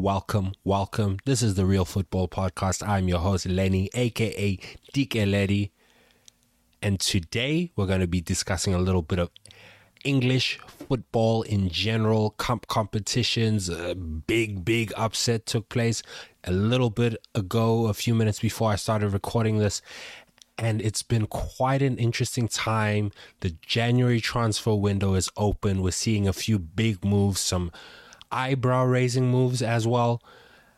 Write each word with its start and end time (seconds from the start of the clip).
Welcome, 0.00 0.52
welcome. 0.62 1.18
This 1.24 1.42
is 1.42 1.56
the 1.56 1.66
Real 1.66 1.84
Football 1.84 2.28
Podcast. 2.28 2.86
I'm 2.86 3.08
your 3.08 3.18
host, 3.18 3.46
Lenny, 3.46 3.90
aka 3.94 4.56
DK 4.94 5.28
Letty. 5.28 5.72
And 6.80 7.00
today 7.00 7.72
we're 7.74 7.88
going 7.88 8.02
to 8.02 8.06
be 8.06 8.20
discussing 8.20 8.74
a 8.74 8.78
little 8.78 9.02
bit 9.02 9.18
of 9.18 9.30
English 10.04 10.60
football 10.68 11.42
in 11.42 11.68
general, 11.68 12.30
comp 12.30 12.68
competitions. 12.68 13.68
A 13.68 13.96
big, 13.96 14.64
big 14.64 14.92
upset 14.96 15.46
took 15.46 15.68
place 15.68 16.04
a 16.44 16.52
little 16.52 16.90
bit 16.90 17.16
ago, 17.34 17.88
a 17.88 17.92
few 17.92 18.14
minutes 18.14 18.38
before 18.38 18.70
I 18.70 18.76
started 18.76 19.08
recording 19.08 19.58
this. 19.58 19.82
And 20.56 20.80
it's 20.80 21.02
been 21.02 21.26
quite 21.26 21.82
an 21.82 21.98
interesting 21.98 22.46
time. 22.46 23.10
The 23.40 23.56
January 23.62 24.20
transfer 24.20 24.76
window 24.76 25.14
is 25.14 25.28
open. 25.36 25.82
We're 25.82 25.90
seeing 25.90 26.28
a 26.28 26.32
few 26.32 26.60
big 26.60 27.04
moves, 27.04 27.40
some 27.40 27.72
eyebrow 28.30 28.84
raising 28.84 29.30
moves 29.30 29.62
as 29.62 29.86
well. 29.86 30.22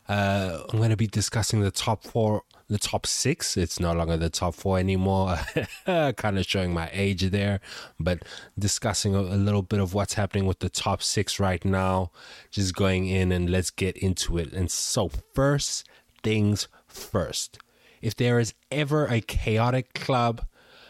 Uh, 0.07 0.63
I'm 0.69 0.77
going 0.77 0.89
to 0.89 0.97
be 0.97 1.07
discussing 1.07 1.61
the 1.61 1.71
top 1.71 2.03
four, 2.03 2.43
the 2.67 2.77
top 2.77 3.05
six. 3.05 3.55
It's 3.55 3.79
no 3.79 3.93
longer 3.93 4.17
the 4.17 4.29
top 4.29 4.55
four 4.55 4.77
anymore. 4.77 5.39
kind 5.85 6.37
of 6.37 6.45
showing 6.45 6.73
my 6.73 6.89
age 6.91 7.29
there, 7.29 7.61
but 7.99 8.23
discussing 8.57 9.15
a, 9.15 9.19
a, 9.19 9.39
little 9.39 9.61
bit 9.61 9.79
of 9.79 9.93
what's 9.93 10.15
happening 10.15 10.45
with 10.45 10.59
the 10.59 10.69
top 10.69 11.01
six 11.01 11.39
right 11.39 11.63
now. 11.63 12.11
Just 12.49 12.75
going 12.75 13.07
in 13.07 13.31
and 13.31 13.49
let's 13.49 13.69
get 13.69 13.95
into 13.97 14.37
it. 14.37 14.51
And 14.51 14.69
so, 14.69 15.09
first 15.33 15.87
things 16.23 16.67
first. 16.87 17.59
If 18.01 18.15
there 18.15 18.39
is 18.39 18.53
ever 18.71 19.05
a 19.05 19.21
chaotic 19.21 19.93
club, 19.93 20.45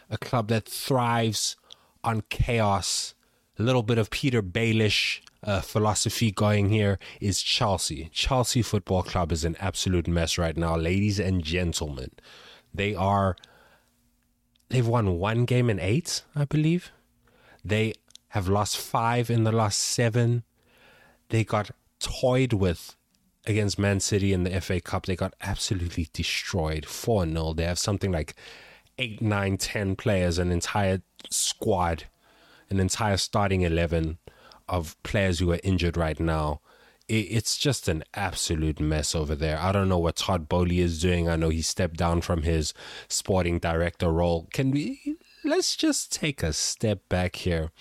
a 0.09 0.17
club 0.17 0.47
that 0.47 0.65
thrives 0.65 1.57
on 2.03 2.23
chaos, 2.29 3.13
little 3.61 3.83
bit 3.83 3.97
of 3.97 4.09
Petyr 4.09 4.41
Baelish 4.41 5.21
uh, 5.43 5.61
philosophy 5.61 6.31
going 6.31 6.69
here 6.69 6.99
is 7.19 7.41
Chelsea. 7.41 8.09
Chelsea 8.11 8.61
Football 8.61 9.03
Club 9.03 9.31
is 9.31 9.43
an 9.43 9.55
absolute 9.59 10.07
mess 10.07 10.37
right 10.37 10.55
now, 10.57 10.75
ladies 10.75 11.19
and 11.19 11.43
gentlemen. 11.43 12.11
They 12.73 12.95
are. 12.95 13.35
They've 14.69 14.87
won 14.87 15.19
one 15.19 15.45
game 15.45 15.69
in 15.69 15.79
eight, 15.79 16.23
I 16.35 16.45
believe. 16.45 16.91
They 17.63 17.93
have 18.29 18.47
lost 18.47 18.77
five 18.77 19.29
in 19.29 19.43
the 19.43 19.51
last 19.51 19.79
seven. 19.79 20.43
They 21.29 21.43
got 21.43 21.71
toyed 21.99 22.53
with 22.53 22.95
against 23.45 23.79
Man 23.79 23.99
City 23.99 24.33
in 24.33 24.43
the 24.43 24.61
FA 24.61 24.79
Cup. 24.79 25.05
They 25.05 25.15
got 25.15 25.33
absolutely 25.41 26.07
destroyed 26.13 26.85
4 26.85 27.27
0. 27.27 27.53
They 27.53 27.65
have 27.65 27.79
something 27.79 28.11
like 28.11 28.35
eight, 28.97 29.21
nine, 29.21 29.57
ten 29.57 29.95
players, 29.95 30.37
an 30.37 30.51
entire 30.51 31.01
squad, 31.29 32.05
an 32.71 32.79
entire 32.79 33.17
starting 33.17 33.61
11 33.61 34.17
of 34.67 35.01
players 35.03 35.39
who 35.39 35.51
are 35.51 35.59
injured 35.63 35.97
right 35.97 36.19
now. 36.19 36.61
It's 37.07 37.57
just 37.57 37.89
an 37.89 38.05
absolute 38.13 38.79
mess 38.79 39.13
over 39.13 39.35
there. 39.35 39.59
I 39.59 39.73
don't 39.73 39.89
know 39.89 39.97
what 39.99 40.15
Todd 40.15 40.47
Boehly 40.47 40.79
is 40.79 41.01
doing. 41.01 41.27
I 41.27 41.35
know 41.35 41.49
he 41.49 41.61
stepped 41.61 41.97
down 41.97 42.21
from 42.21 42.43
his 42.43 42.73
sporting 43.09 43.59
director 43.59 44.09
role. 44.09 44.47
Can 44.53 44.71
we 44.71 45.17
let's 45.43 45.75
just 45.75 46.13
take 46.13 46.41
a 46.41 46.53
step 46.53 47.01
back 47.09 47.35
here 47.35 47.71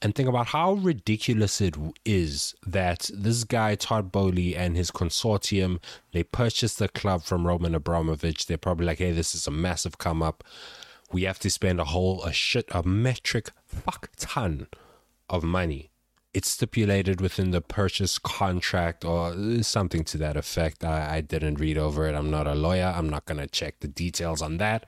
and 0.00 0.14
think 0.14 0.28
about 0.28 0.48
how 0.48 0.72
ridiculous 0.74 1.60
it 1.60 1.76
is 2.04 2.54
that 2.66 3.10
this 3.12 3.44
guy 3.44 3.74
Todd 3.74 4.10
Boehly 4.10 4.56
and 4.56 4.76
his 4.76 4.90
consortium 4.90 5.80
they 6.12 6.22
purchased 6.22 6.78
the 6.78 6.88
club 6.88 7.22
from 7.22 7.46
Roman 7.46 7.74
Abramovich. 7.74 8.46
They're 8.46 8.58
probably 8.58 8.86
like, 8.86 8.98
hey, 8.98 9.12
this 9.12 9.34
is 9.34 9.46
a 9.46 9.52
massive 9.52 9.98
come 9.98 10.22
up. 10.22 10.42
We 11.10 11.22
have 11.22 11.38
to 11.40 11.50
spend 11.50 11.80
a 11.80 11.84
whole 11.84 12.22
a 12.24 12.32
shit 12.32 12.66
a 12.70 12.82
metric 12.82 13.50
fuck 13.66 14.10
ton 14.16 14.66
of 15.28 15.42
money 15.42 15.90
it's 16.34 16.50
stipulated 16.50 17.20
within 17.20 17.50
the 17.50 17.60
purchase 17.60 18.18
contract 18.18 19.04
or 19.04 19.34
something 19.62 20.04
to 20.04 20.18
that 20.18 20.36
effect. 20.36 20.84
I, 20.84 21.16
I 21.16 21.20
didn't 21.20 21.58
read 21.58 21.78
over 21.78 22.06
it. 22.06 22.14
I'm 22.14 22.30
not 22.30 22.46
a 22.46 22.54
lawyer. 22.54 22.92
I'm 22.94 23.08
not 23.08 23.26
to 23.26 23.46
check 23.46 23.80
the 23.80 23.88
details 23.88 24.42
on 24.42 24.58
that. 24.58 24.86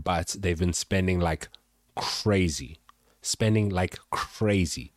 But 0.00 0.36
they've 0.38 0.58
been 0.58 0.74
spending 0.74 1.20
like 1.20 1.48
crazy, 1.96 2.78
spending 3.22 3.70
like 3.70 3.98
crazy 4.10 4.92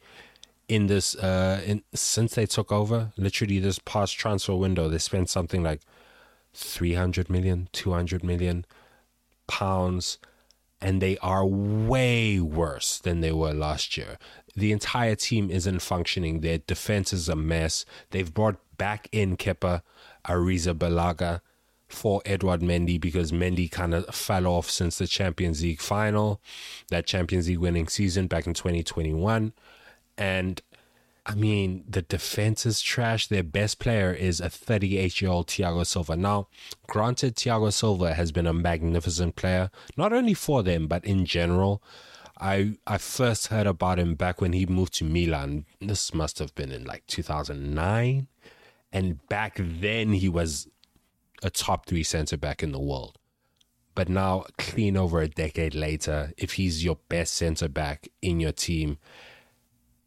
in 0.68 0.88
this 0.88 1.16
uh 1.16 1.62
in 1.66 1.84
since 1.94 2.36
they 2.36 2.46
took 2.46 2.72
over 2.72 3.12
literally 3.18 3.60
this 3.60 3.78
past 3.80 4.18
transfer 4.18 4.56
window 4.56 4.88
they 4.88 4.98
spent 4.98 5.30
something 5.30 5.62
like 5.62 5.82
300 6.54 7.30
million 7.30 7.68
200 7.74 8.24
million 8.24 8.64
pounds 9.48 10.18
and 10.82 11.02
they 11.02 11.18
are 11.20 11.46
way 11.46 12.40
worse 12.40 13.00
than 13.00 13.22
they 13.22 13.32
were 13.32 13.54
last 13.54 13.98
year 13.98 14.18
the 14.56 14.72
entire 14.72 15.16
team 15.16 15.50
isn't 15.50 15.80
functioning. 15.80 16.42
Their 16.42 16.60
defense 16.60 17.14
is 17.14 17.30
a 17.30 17.36
mess. 17.36 17.86
They've 18.12 18.34
brought 18.34 18.58
back 18.78 19.08
in 19.12 19.38
Kepa 19.38 19.82
Arrizabalaga 20.26 21.42
for 21.88 22.22
Edouard 22.26 22.62
Mendy 22.62 23.00
because 23.00 23.32
Mendy 23.32 23.70
kind 23.70 23.94
of 23.94 24.14
fell 24.14 24.48
off 24.48 24.70
since 24.70 24.98
the 24.98 25.08
Champions 25.08 25.62
League 25.62 25.82
final, 25.82 26.42
that 26.90 27.06
Champions 27.06 27.48
League 27.48 27.60
winning 27.60 27.88
season 27.88 28.28
back 28.28 28.48
in 28.48 28.54
2021. 28.54 29.54
And 30.18 30.62
I 31.32 31.36
mean, 31.36 31.86
the 31.88 32.02
defense 32.02 32.66
is 32.66 32.82
trash. 32.82 33.28
Their 33.28 33.42
best 33.42 33.80
player 33.80 34.12
is 34.12 34.42
a 34.42 34.50
38 34.50 35.22
year 35.22 35.32
old 35.32 35.48
Thiago 35.48 35.86
Silva. 35.86 36.18
Now, 36.18 36.50
granted, 36.88 37.38
Thiago 37.38 37.72
Silva 37.72 38.14
has 38.16 38.34
been 38.34 38.46
a 38.46 38.54
magnificent 38.54 39.38
player, 39.38 39.72
not 39.96 40.12
only 40.12 40.34
for 40.34 40.62
them, 40.62 40.88
but 40.88 41.06
in 41.06 41.26
general. 41.26 41.82
I 42.38 42.74
I 42.86 42.98
first 42.98 43.48
heard 43.48 43.66
about 43.66 43.98
him 43.98 44.16
back 44.16 44.42
when 44.42 44.52
he 44.52 44.66
moved 44.66 44.94
to 44.96 45.06
Milan. 45.06 45.66
This 45.80 46.14
must 46.14 46.38
have 46.40 46.54
been 46.54 46.70
in 46.70 46.84
like 46.84 47.08
2009, 47.08 48.28
and 48.92 49.28
back 49.30 49.58
then 49.58 50.12
he 50.12 50.28
was 50.28 50.68
a 51.42 51.50
top 51.50 51.86
three 51.86 52.04
center 52.04 52.36
back 52.36 52.62
in 52.62 52.74
the 52.74 52.80
world. 52.80 53.18
But 53.96 54.10
now, 54.10 54.46
clean 54.58 54.98
over 54.98 55.22
a 55.22 55.30
decade 55.30 55.76
later, 55.76 56.34
if 56.38 56.54
he's 56.54 56.84
your 56.84 56.98
best 57.08 57.36
center 57.36 57.70
back 57.70 58.10
in 58.22 58.42
your 58.42 58.54
team, 58.54 58.98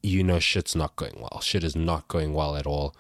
you 0.05 0.23
know 0.23 0.39
shit's 0.39 0.77
not 0.77 0.97
going 0.97 1.17
well. 1.19 1.41
Shit 1.41 1.65
is 1.65 1.75
not 1.75 2.09
going 2.09 2.35
well 2.35 2.57
at 2.57 2.67
all. 2.67 2.95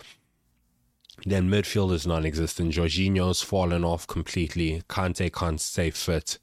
Then 1.25 1.49
midfield 1.49 1.93
is 1.93 2.07
non-existent. 2.07 2.73
Jorginho's 2.73 3.43
fallen 3.43 3.85
off 3.85 4.07
completely. 4.07 4.83
Kante 4.89 5.33
can't 5.33 5.61
stay 5.61 5.91
fit. 5.91 6.39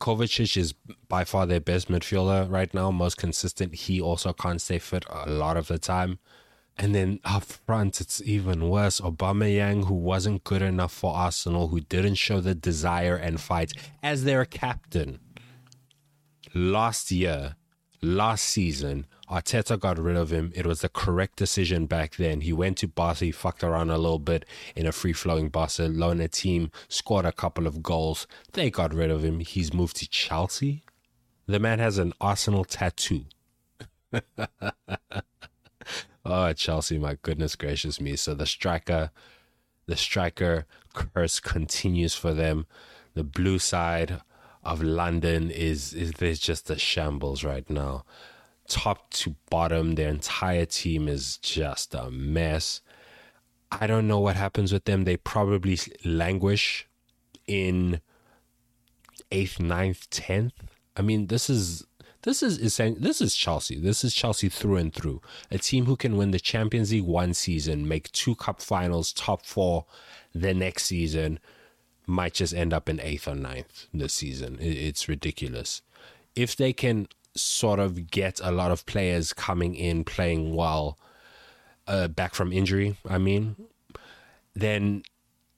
Kovacic 0.00 0.56
is 0.56 0.74
by 1.08 1.24
far 1.24 1.46
their 1.46 1.60
best 1.60 1.88
midfielder 1.88 2.50
right 2.50 2.72
now, 2.74 2.90
most 2.90 3.16
consistent. 3.16 3.74
He 3.74 4.00
also 4.00 4.32
can't 4.32 4.60
stay 4.60 4.80
fit 4.80 5.04
a 5.08 5.30
lot 5.30 5.56
of 5.56 5.68
the 5.68 5.78
time. 5.78 6.18
And 6.76 6.94
then 6.94 7.20
up 7.24 7.44
front, 7.44 8.00
it's 8.00 8.20
even 8.22 8.68
worse. 8.68 9.00
Aubameyang, 9.00 9.84
who 9.86 9.94
wasn't 9.94 10.42
good 10.42 10.62
enough 10.62 10.92
for 10.92 11.14
Arsenal, 11.14 11.68
who 11.68 11.80
didn't 11.80 12.16
show 12.16 12.40
the 12.40 12.54
desire 12.54 13.14
and 13.14 13.40
fight 13.40 13.72
as 14.02 14.24
their 14.24 14.44
captain 14.44 15.20
last 16.54 17.10
year, 17.10 17.56
last 18.00 18.44
season, 18.44 19.06
Arteta 19.32 19.80
got 19.80 19.98
rid 19.98 20.16
of 20.16 20.30
him. 20.30 20.52
It 20.54 20.66
was 20.66 20.82
the 20.82 20.90
correct 20.90 21.36
decision 21.36 21.86
back 21.86 22.16
then. 22.16 22.42
He 22.42 22.52
went 22.52 22.76
to 22.78 22.86
Barca, 22.86 23.24
he 23.24 23.32
fucked 23.32 23.64
around 23.64 23.88
a 23.88 23.96
little 23.96 24.18
bit 24.18 24.44
in 24.76 24.86
a 24.86 24.92
free 24.92 25.14
flowing 25.14 25.48
Barcelona 25.48 26.28
team, 26.28 26.70
scored 26.88 27.24
a 27.24 27.32
couple 27.32 27.66
of 27.66 27.82
goals. 27.82 28.26
They 28.52 28.70
got 28.70 28.92
rid 28.92 29.10
of 29.10 29.24
him. 29.24 29.40
He's 29.40 29.72
moved 29.72 29.96
to 29.96 30.08
Chelsea. 30.08 30.82
The 31.46 31.58
man 31.58 31.78
has 31.78 31.96
an 31.96 32.12
Arsenal 32.20 32.66
tattoo. 32.66 33.24
oh, 36.26 36.52
Chelsea, 36.52 36.98
my 36.98 37.16
goodness 37.22 37.56
gracious 37.56 38.02
me. 38.02 38.16
So 38.16 38.34
the 38.34 38.44
striker, 38.44 39.12
the 39.86 39.96
striker 39.96 40.66
curse 40.92 41.40
continues 41.40 42.14
for 42.14 42.34
them. 42.34 42.66
The 43.14 43.24
blue 43.24 43.58
side 43.58 44.20
of 44.62 44.82
London 44.82 45.50
is 45.50 45.94
is 45.94 46.12
there's 46.12 46.38
just 46.38 46.70
a 46.70 46.78
shambles 46.78 47.42
right 47.42 47.68
now 47.70 48.04
top 48.68 49.10
to 49.10 49.36
bottom. 49.50 49.94
Their 49.94 50.08
entire 50.08 50.64
team 50.64 51.08
is 51.08 51.36
just 51.38 51.94
a 51.94 52.10
mess. 52.10 52.80
I 53.70 53.86
don't 53.86 54.06
know 54.06 54.20
what 54.20 54.36
happens 54.36 54.72
with 54.72 54.84
them. 54.84 55.04
They 55.04 55.16
probably 55.16 55.78
languish 56.04 56.86
in 57.46 58.00
eighth, 59.30 59.58
ninth, 59.60 60.08
tenth. 60.10 60.52
I 60.96 61.02
mean, 61.02 61.28
this 61.28 61.48
is 61.48 61.86
this 62.22 62.42
is 62.42 62.58
this 62.76 63.20
is 63.20 63.34
Chelsea. 63.34 63.80
This 63.80 64.04
is 64.04 64.14
Chelsea 64.14 64.48
through 64.48 64.76
and 64.76 64.94
through. 64.94 65.20
A 65.50 65.58
team 65.58 65.86
who 65.86 65.96
can 65.96 66.16
win 66.16 66.30
the 66.30 66.38
Champions 66.38 66.92
League 66.92 67.04
one 67.04 67.34
season, 67.34 67.88
make 67.88 68.12
two 68.12 68.34
cup 68.36 68.60
finals, 68.60 69.12
top 69.12 69.44
four 69.44 69.86
the 70.34 70.54
next 70.54 70.84
season, 70.84 71.40
might 72.06 72.34
just 72.34 72.54
end 72.54 72.72
up 72.72 72.88
in 72.88 73.00
eighth 73.00 73.26
or 73.26 73.34
ninth 73.34 73.86
this 73.92 74.12
season. 74.12 74.58
It's 74.60 75.08
ridiculous. 75.08 75.82
If 76.36 76.56
they 76.56 76.72
can 76.72 77.08
sort 77.34 77.78
of 77.78 78.10
get 78.10 78.40
a 78.42 78.50
lot 78.50 78.70
of 78.70 78.84
players 78.86 79.32
coming 79.32 79.74
in 79.74 80.04
playing 80.04 80.54
well 80.54 80.98
uh, 81.86 82.08
back 82.08 82.34
from 82.34 82.52
injury, 82.52 82.96
I 83.08 83.18
mean, 83.18 83.56
then 84.54 85.02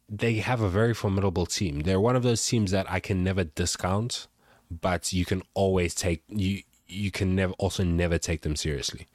they 0.09 0.35
have 0.37 0.61
a 0.61 0.69
very 0.69 0.95
formidable 0.95 1.47
team. 1.47 1.81
They're 1.81 2.01
one 2.01 2.17
of 2.17 2.23
those 2.23 2.47
teams 2.47 2.71
that 2.71 2.91
I 2.91 3.01
can 3.01 3.25
never 3.25 3.45
discount, 3.45 4.27
but 4.71 5.13
you 5.13 5.25
can 5.25 5.43
always 5.55 5.95
take 5.95 6.23
you 6.29 6.63
you 6.87 7.11
can 7.11 7.35
never 7.35 7.53
also 7.55 7.83
never 7.85 8.19
take 8.19 8.43
them 8.43 8.57
seriously. 8.57 9.07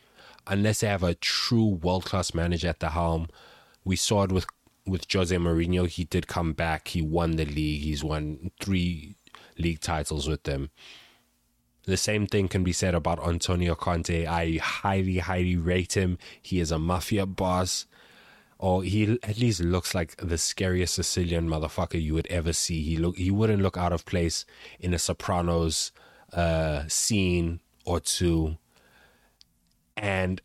unless 0.48 0.80
they 0.82 0.88
have 0.88 1.04
a 1.04 1.16
true 1.16 1.66
world 1.68 2.06
class 2.06 2.34
manager 2.34 2.68
at 2.68 2.80
the 2.80 2.90
helm. 2.90 3.28
We 3.86 3.96
saw 3.96 4.24
it 4.24 4.32
with 4.32 4.46
with 4.86 5.06
Jose 5.12 5.36
Mourinho. 5.36 5.88
He 5.88 6.04
did 6.06 6.28
come 6.28 6.54
back. 6.54 6.90
He 6.90 7.02
won 7.02 7.36
the 7.36 7.46
league. 7.46 7.84
He's 7.84 8.04
won 8.04 8.52
three 8.60 9.16
league 9.58 9.82
titles 9.82 10.28
with 10.28 10.44
them. 10.44 10.72
The 11.90 11.98
same 11.98 12.28
thing 12.28 12.48
can 12.48 12.64
be 12.64 12.72
said 12.72 12.94
about 12.94 13.28
Antonio 13.28 13.74
Conte. 13.74 14.28
I 14.28 14.58
highly, 14.58 15.18
highly 15.18 15.58
rate 15.58 15.98
him. 15.98 16.20
He 16.40 16.60
is 16.60 16.72
a 16.72 16.78
mafia 16.78 17.26
boss 17.26 17.88
or 18.60 18.84
he 18.84 19.18
at 19.24 19.40
least 19.40 19.62
looks 19.62 19.96
like 19.96 20.16
the 20.18 20.38
scariest 20.38 20.94
Sicilian 20.94 21.50
motherfucker 21.50 22.00
you 22.00 22.14
would 22.14 22.28
ever 22.28 22.54
see. 22.54 22.84
He 22.84 22.98
look 22.98 23.18
he 23.18 23.32
wouldn't 23.32 23.64
look 23.64 23.76
out 23.78 23.94
of 23.94 24.06
place 24.06 24.46
in 24.80 24.94
a 24.94 25.00
Sopranos 25.00 25.92
uh, 26.34 26.84
scene 26.88 27.62
or 27.86 28.00
two. 28.00 28.58
And 29.98 30.42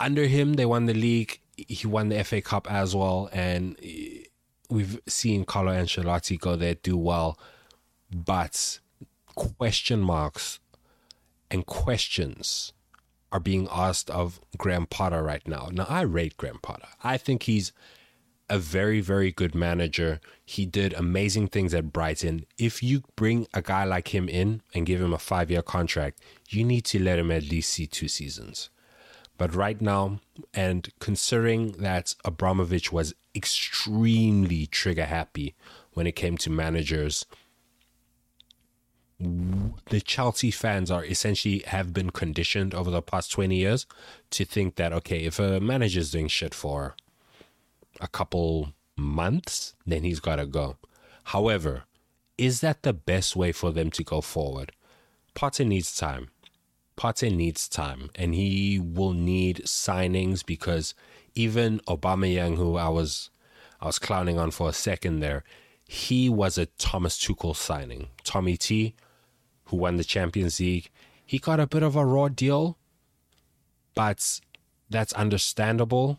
under 0.00 0.26
him, 0.26 0.54
they 0.54 0.66
won 0.66 0.86
the 0.86 0.94
league. 0.94 1.38
He 1.56 1.86
won 1.86 2.08
the 2.08 2.24
FA 2.24 2.40
Cup 2.40 2.68
as 2.70 2.96
well, 2.96 3.28
and 3.32 3.76
we've 4.70 4.98
seen 5.06 5.44
Carlo 5.44 5.72
Ancelotti 5.72 6.40
go 6.40 6.56
there 6.56 6.74
do 6.74 6.96
well, 6.96 7.38
but 8.10 8.80
question 9.34 10.00
marks 10.00 10.59
and 11.50 11.66
questions 11.66 12.72
are 13.32 13.40
being 13.40 13.68
asked 13.70 14.10
of 14.10 14.40
Graham 14.58 14.86
Potter 14.86 15.22
right 15.22 15.46
now. 15.46 15.68
Now, 15.72 15.86
I 15.88 16.02
rate 16.02 16.36
Graham 16.36 16.58
Potter. 16.62 16.88
I 17.02 17.16
think 17.16 17.44
he's 17.44 17.72
a 18.48 18.58
very, 18.58 19.00
very 19.00 19.30
good 19.30 19.54
manager. 19.54 20.20
He 20.44 20.66
did 20.66 20.92
amazing 20.94 21.48
things 21.48 21.72
at 21.72 21.92
Brighton. 21.92 22.44
If 22.58 22.82
you 22.82 23.04
bring 23.14 23.46
a 23.54 23.62
guy 23.62 23.84
like 23.84 24.12
him 24.12 24.28
in 24.28 24.62
and 24.74 24.84
give 24.84 25.00
him 25.00 25.12
a 25.12 25.18
five 25.18 25.50
year 25.50 25.62
contract, 25.62 26.20
you 26.48 26.64
need 26.64 26.84
to 26.86 26.98
let 26.98 27.18
him 27.20 27.30
at 27.30 27.44
least 27.44 27.70
see 27.70 27.86
two 27.86 28.08
seasons. 28.08 28.68
But 29.38 29.54
right 29.54 29.80
now, 29.80 30.20
and 30.52 30.90
considering 30.98 31.72
that 31.72 32.14
Abramovich 32.24 32.92
was 32.92 33.14
extremely 33.34 34.66
trigger 34.66 35.06
happy 35.06 35.54
when 35.92 36.06
it 36.06 36.16
came 36.16 36.36
to 36.38 36.50
managers 36.50 37.24
the 39.20 40.00
Chelsea 40.00 40.50
fans 40.50 40.90
are 40.90 41.04
essentially 41.04 41.62
have 41.66 41.92
been 41.92 42.10
conditioned 42.10 42.74
over 42.74 42.90
the 42.90 43.02
past 43.02 43.30
20 43.32 43.54
years 43.54 43.86
to 44.30 44.44
think 44.44 44.76
that, 44.76 44.92
okay, 44.94 45.24
if 45.24 45.38
a 45.38 45.60
manager's 45.60 46.10
doing 46.10 46.28
shit 46.28 46.54
for 46.54 46.94
a 48.00 48.08
couple 48.08 48.72
months, 48.96 49.74
then 49.86 50.04
he's 50.04 50.20
got 50.20 50.36
to 50.36 50.46
go. 50.46 50.76
However, 51.24 51.84
is 52.38 52.60
that 52.60 52.82
the 52.82 52.94
best 52.94 53.36
way 53.36 53.52
for 53.52 53.70
them 53.70 53.90
to 53.90 54.02
go 54.02 54.22
forward? 54.22 54.72
Potter 55.34 55.64
needs 55.64 55.94
time. 55.94 56.30
Potter 56.96 57.30
needs 57.30 57.68
time, 57.68 58.10
and 58.14 58.34
he 58.34 58.78
will 58.78 59.12
need 59.12 59.62
signings 59.64 60.44
because 60.44 60.94
even 61.34 61.80
Aubameyang, 61.80 62.56
who 62.56 62.76
I 62.76 62.88
was 62.88 63.30
I 63.80 63.86
was 63.86 63.98
clowning 63.98 64.38
on 64.38 64.50
for 64.50 64.68
a 64.68 64.74
second 64.74 65.20
there, 65.20 65.44
he 65.86 66.28
was 66.28 66.58
a 66.58 66.66
Thomas 66.66 67.18
Tuchel 67.18 67.56
signing. 67.56 68.08
Tommy 68.24 68.56
T 68.56 68.94
who 69.70 69.76
won 69.76 69.96
the 69.96 70.04
Champions 70.04 70.60
League, 70.60 70.90
he 71.24 71.38
got 71.38 71.60
a 71.60 71.66
bit 71.66 71.82
of 71.82 71.96
a 71.96 72.04
raw 72.04 72.28
deal, 72.28 72.76
but 73.94 74.40
that's 74.88 75.12
understandable. 75.14 76.18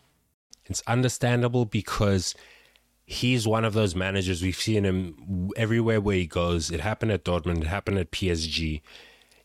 It's 0.66 0.82
understandable 0.88 1.66
because 1.66 2.34
he's 3.06 3.46
one 3.48 3.66
of 3.66 3.74
those 3.74 3.94
managers 3.94 4.42
we've 4.42 4.56
seen 4.56 4.86
him 4.86 5.52
everywhere 5.58 6.00
where 6.00 6.16
he 6.16 6.26
goes. 6.26 6.72
It 6.72 6.80
happened 6.80 7.12
at 7.12 7.26
Dortmund, 7.26 7.62
it 7.62 7.68
happened 7.68 7.98
at 7.98 8.12
PSG, 8.12 8.82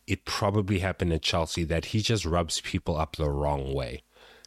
it 0.07 0.23
probably 0.23 0.79
happened 0.79 1.11
at 1.11 1.21
Chelsea 1.21 1.65
that 1.65 1.85
he 1.85 1.99
just 1.99 2.25
rubs 2.25 2.61
people 2.61 2.97
up 2.97 3.17
the 3.17 3.29
wrong 3.29 3.73
way. 3.73 4.03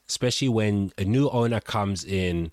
Especially 0.09 0.49
when 0.49 0.93
a 0.97 1.05
new 1.05 1.29
owner 1.29 1.61
comes 1.61 2.03
in. 2.03 2.51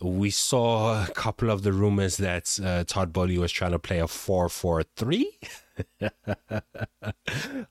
We 0.00 0.30
saw 0.30 1.04
a 1.04 1.08
couple 1.08 1.50
of 1.50 1.62
the 1.62 1.72
rumors 1.72 2.18
that 2.18 2.58
uh, 2.62 2.84
Todd 2.84 3.12
Boehly 3.12 3.38
was 3.38 3.50
trying 3.50 3.72
to 3.72 3.78
play 3.78 3.98
a 3.98 4.06
4 4.06 4.48
4 4.48 4.82
3. 4.82 5.38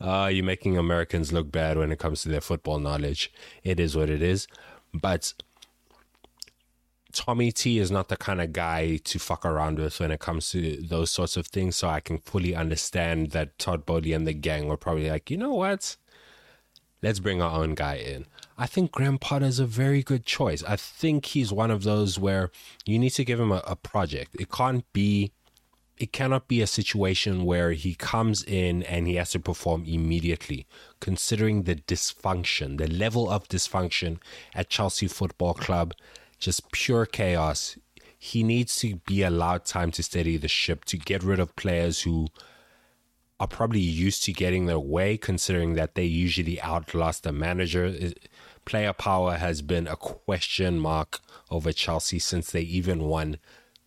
uh, 0.01 0.29
you're 0.31 0.45
making 0.45 0.77
Americans 0.77 1.31
look 1.31 1.51
bad 1.51 1.77
when 1.77 1.91
it 1.91 2.00
comes 2.00 2.24
to 2.24 2.29
their 2.29 2.41
football 2.41 2.79
knowledge. 2.79 3.31
It 3.63 3.79
is 3.79 3.95
what 3.95 4.09
it 4.09 4.21
is. 4.21 4.47
But 4.94 5.33
Tommy 7.13 7.51
T 7.51 7.79
is 7.79 7.91
not 7.91 8.09
the 8.09 8.18
kind 8.18 8.41
of 8.41 8.53
guy 8.53 8.97
to 8.97 9.19
fuck 9.19 9.45
around 9.45 9.79
with 9.79 10.00
when 10.00 10.12
it 10.12 10.19
comes 10.19 10.51
to 10.51 10.81
those 10.81 11.12
sorts 11.12 11.38
of 11.38 11.47
things. 11.47 11.75
So 11.77 11.88
I 11.88 12.00
can 12.00 12.18
fully 12.19 12.56
understand 12.56 13.31
that 13.31 13.57
Todd 13.57 13.85
Boehly 13.85 14.13
and 14.13 14.27
the 14.27 14.33
gang 14.33 14.68
were 14.68 14.77
probably 14.77 15.09
like, 15.09 15.31
you 15.31 15.38
know 15.38 15.53
what? 15.53 15.95
Let's 17.01 17.19
bring 17.19 17.41
our 17.41 17.59
own 17.62 17.74
guy 17.75 17.95
in. 17.95 18.25
I 18.57 18.65
think 18.65 18.92
Graham 18.92 19.19
Potter 19.19 19.45
is 19.45 19.59
a 19.59 19.65
very 19.65 20.01
good 20.01 20.25
choice. 20.25 20.63
I 20.63 20.75
think 20.75 21.25
he's 21.25 21.54
one 21.54 21.69
of 21.69 21.83
those 21.83 22.18
where 22.18 22.50
you 22.86 22.98
need 22.98 23.12
to 23.12 23.24
give 23.24 23.39
him 23.39 23.51
a, 23.51 23.62
a 23.68 23.75
project. 23.75 24.36
It 24.39 24.51
can't 24.51 24.83
be 24.94 25.31
it 25.98 26.12
cannot 26.12 26.48
be 26.48 26.62
a 26.62 26.68
situation 26.68 27.44
where 27.44 27.71
he 27.71 27.95
comes 27.95 28.44
in 28.44 28.83
and 28.83 29.07
he 29.07 29.15
has 29.15 29.31
to 29.31 29.39
perform 29.39 29.83
immediately, 29.86 30.68
considering 31.00 31.63
the 31.63 31.75
dysfunction, 31.75 32.77
the 32.77 32.88
level 32.88 33.30
of 33.30 33.48
dysfunction 33.48 34.19
at 34.54 34.69
Chelsea 34.69 35.07
Football 35.07 35.56
Club, 35.56 35.94
just 36.39 36.71
pure 36.71 37.07
chaos. 37.07 37.77
He 38.19 38.44
needs 38.44 38.75
to 38.77 38.98
be 39.07 39.24
allowed 39.24 39.65
time 39.65 39.89
to 39.92 40.03
steady 40.03 40.38
the 40.38 40.48
ship, 40.48 40.86
to 40.86 40.98
get 40.98 41.24
rid 41.24 41.39
of 41.39 41.56
players 41.56 42.01
who 42.01 42.27
are 43.39 43.48
probably 43.48 43.80
used 43.80 44.24
to 44.24 44.34
getting 44.34 44.66
their 44.66 44.80
way, 44.80 45.18
considering 45.18 45.74
that 45.74 45.95
they 45.95 46.06
usually 46.06 46.60
outlast 46.62 47.24
the 47.24 47.31
manager. 47.31 48.13
Player 48.66 48.94
power 48.94 49.36
has 49.36 49.62
been 49.62 49.88
a 49.88 49.95
question 49.95 50.80
mark 50.80 51.19
over 51.51 51.72
Chelsea 51.72 52.19
since 52.19 52.51
they 52.51 52.62
even 52.62 53.04
won 53.04 53.38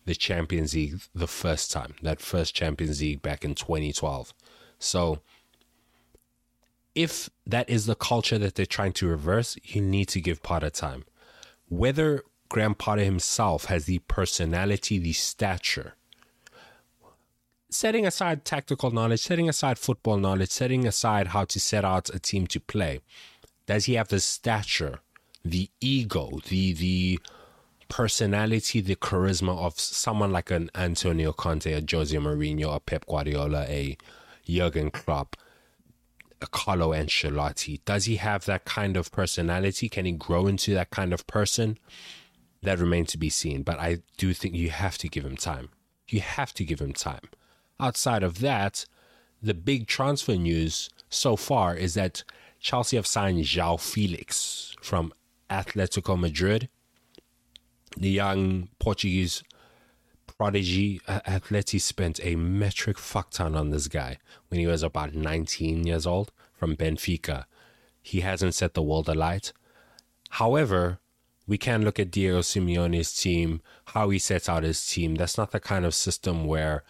the 0.05 0.15
Champions 0.15 0.73
League 0.73 1.01
the 1.13 1.27
first 1.27 1.71
time, 1.71 1.95
that 2.01 2.21
first 2.21 2.55
Champions 2.55 3.01
League 3.01 3.21
back 3.21 3.43
in 3.43 3.53
2012. 3.53 4.33
So, 4.79 5.19
if 6.95 7.29
that 7.45 7.69
is 7.69 7.85
the 7.85 7.95
culture 7.95 8.37
that 8.37 8.55
they're 8.55 8.65
trying 8.65 8.93
to 8.93 9.07
reverse, 9.07 9.57
you 9.63 9.81
need 9.81 10.07
to 10.09 10.19
give 10.19 10.43
Potter 10.43 10.69
time. 10.69 11.05
Whether 11.69 12.23
Graham 12.49 12.75
Potter 12.75 13.03
himself 13.03 13.65
has 13.65 13.85
the 13.85 13.99
personality, 13.99 14.97
the 14.97 15.13
stature, 15.13 15.95
setting 17.71 18.05
aside 18.05 18.43
tactical 18.43 18.91
knowledge, 18.91 19.21
setting 19.21 19.49
aside 19.49 19.79
football 19.79 20.17
knowledge, 20.17 20.51
setting 20.51 20.85
aside 20.85 21.27
how 21.27 21.45
to 21.45 21.59
set 21.59 21.85
out 21.85 22.09
a 22.13 22.19
team 22.19 22.45
to 22.47 22.59
play, 22.59 22.99
does 23.65 23.85
he 23.85 23.93
have 23.93 24.09
the 24.09 24.19
stature, 24.19 24.99
the 25.43 25.69
ego, 25.79 26.39
the 26.49 26.73
the 26.73 27.19
personality, 27.87 28.81
the 28.81 28.95
charisma 28.95 29.57
of 29.57 29.79
someone 29.79 30.31
like 30.31 30.51
an 30.51 30.69
Antonio 30.75 31.33
Conte, 31.33 31.71
a 31.71 31.81
Jose 31.89 32.15
Mourinho, 32.15 32.75
a 32.75 32.79
Pep 32.79 33.05
Guardiola, 33.05 33.65
a 33.67 33.97
Jurgen 34.45 34.91
Klopp, 34.91 35.35
a 36.41 36.47
Carlo 36.47 36.91
Ancelotti? 36.91 37.79
Does 37.85 38.05
he 38.05 38.17
have 38.17 38.45
that 38.45 38.65
kind 38.65 38.97
of 38.97 39.11
personality? 39.11 39.89
Can 39.89 40.05
he 40.05 40.11
grow 40.13 40.47
into 40.47 40.73
that 40.73 40.89
kind 40.89 41.13
of 41.13 41.27
person? 41.27 41.77
That 42.63 42.79
remains 42.79 43.11
to 43.11 43.17
be 43.17 43.29
seen. 43.29 43.63
But 43.63 43.79
I 43.79 43.99
do 44.17 44.33
think 44.33 44.55
you 44.55 44.69
have 44.69 44.97
to 44.99 45.09
give 45.09 45.25
him 45.25 45.35
time. 45.35 45.69
You 46.07 46.21
have 46.21 46.53
to 46.53 46.63
give 46.63 46.79
him 46.79 46.93
time. 46.93 47.27
Outside 47.81 48.23
of 48.23 48.39
that, 48.39 48.85
the 49.41 49.53
big 49.53 49.87
transfer 49.87 50.35
news 50.35 50.89
so 51.09 51.35
far 51.35 51.75
is 51.75 51.95
that 51.95 52.23
Chelsea 52.59 52.95
have 52.95 53.07
signed 53.07 53.43
João 53.43 53.79
Felix 53.79 54.75
from 54.81 55.11
Atletico 55.49 56.17
Madrid 56.17 56.69
the 57.97 58.09
young 58.09 58.69
Portuguese 58.79 59.43
prodigy 60.25 60.99
Atleti 61.07 61.79
spent 61.79 62.19
a 62.23 62.35
metric 62.35 62.97
fuck 62.97 63.31
ton 63.31 63.55
on 63.55 63.69
this 63.69 63.87
guy 63.87 64.17
when 64.47 64.59
he 64.59 64.67
was 64.67 64.83
about 64.83 65.13
19 65.13 65.85
years 65.85 66.07
old 66.07 66.31
from 66.53 66.75
Benfica. 66.75 67.45
He 68.01 68.21
hasn't 68.21 68.55
set 68.55 68.73
the 68.73 68.81
world 68.81 69.09
alight. 69.09 69.53
However, 70.31 70.99
we 71.45 71.57
can 71.57 71.83
look 71.83 71.99
at 71.99 72.11
Diego 72.11 72.39
Simeone's 72.39 73.13
team, 73.13 73.61
how 73.87 74.09
he 74.09 74.19
sets 74.19 74.47
out 74.47 74.63
his 74.63 74.85
team. 74.85 75.15
That's 75.15 75.37
not 75.37 75.51
the 75.51 75.59
kind 75.59 75.85
of 75.85 75.93
system 75.93 76.45
where 76.45 76.83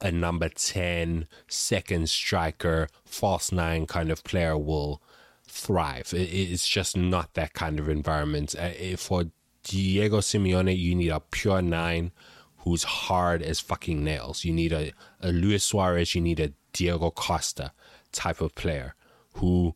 a 0.00 0.10
number 0.10 0.48
10 0.48 1.26
second 1.48 2.08
striker, 2.08 2.88
false 3.04 3.52
nine 3.52 3.86
kind 3.86 4.10
of 4.10 4.24
player 4.24 4.56
will 4.56 5.02
thrive. 5.46 6.12
It's 6.14 6.68
just 6.68 6.96
not 6.96 7.34
that 7.34 7.52
kind 7.52 7.78
of 7.78 7.88
environment. 7.88 8.54
Uh, 8.58 8.96
for 8.96 9.24
Diego 9.64 10.18
Simeone, 10.18 10.76
you 10.76 10.94
need 10.94 11.10
a 11.10 11.20
pure 11.20 11.60
nine 11.60 12.12
who's 12.58 12.84
hard 12.84 13.42
as 13.42 13.60
fucking 13.60 14.02
nails. 14.02 14.44
You 14.44 14.52
need 14.52 14.72
a, 14.72 14.92
a 15.20 15.32
Luis 15.32 15.64
Suarez, 15.64 16.14
you 16.14 16.20
need 16.20 16.40
a 16.40 16.52
Diego 16.72 17.10
Costa 17.10 17.72
type 18.12 18.40
of 18.40 18.54
player 18.54 18.94
who 19.34 19.74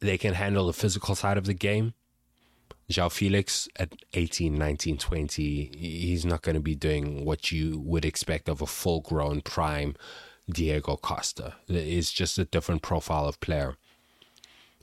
they 0.00 0.18
can 0.18 0.34
handle 0.34 0.66
the 0.66 0.72
physical 0.72 1.14
side 1.14 1.38
of 1.38 1.46
the 1.46 1.54
game. 1.54 1.94
João 2.90 3.10
Felix 3.10 3.68
at 3.76 3.94
18, 4.12 4.54
19, 4.54 4.96
20, 4.98 5.70
he's 5.76 6.24
not 6.24 6.42
going 6.42 6.54
to 6.54 6.60
be 6.60 6.74
doing 6.74 7.24
what 7.24 7.50
you 7.50 7.78
would 7.78 8.04
expect 8.04 8.48
of 8.48 8.60
a 8.60 8.66
full 8.66 9.00
grown 9.00 9.40
prime 9.40 9.96
Diego 10.50 10.96
Costa. 10.96 11.54
It's 11.68 12.12
just 12.12 12.38
a 12.38 12.44
different 12.44 12.82
profile 12.82 13.26
of 13.26 13.40
player. 13.40 13.76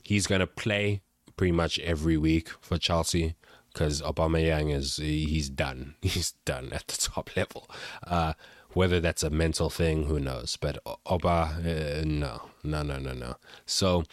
he's 0.02 0.26
going 0.26 0.40
to 0.40 0.46
play 0.46 1.00
pretty 1.36 1.52
much 1.52 1.78
every 1.80 2.16
week 2.16 2.48
for 2.60 2.78
Chelsea 2.78 3.34
because 3.72 4.02
Aubameyang 4.02 4.74
is 4.74 4.96
he's 4.96 5.48
done. 5.48 5.94
He's 6.02 6.32
done 6.44 6.72
at 6.72 6.86
the 6.88 6.96
top 6.98 7.30
level. 7.36 7.70
Uh, 8.06 8.34
whether 8.74 9.00
that's 9.00 9.22
a 9.22 9.30
mental 9.30 9.70
thing, 9.70 10.04
who 10.04 10.18
knows? 10.18 10.56
But 10.56 10.78
Oba, 11.06 11.56
uh, 11.58 12.02
no, 12.04 12.50
no, 12.62 12.82
no, 12.82 12.98
no, 12.98 13.12
no. 13.12 13.36
So 13.66 14.04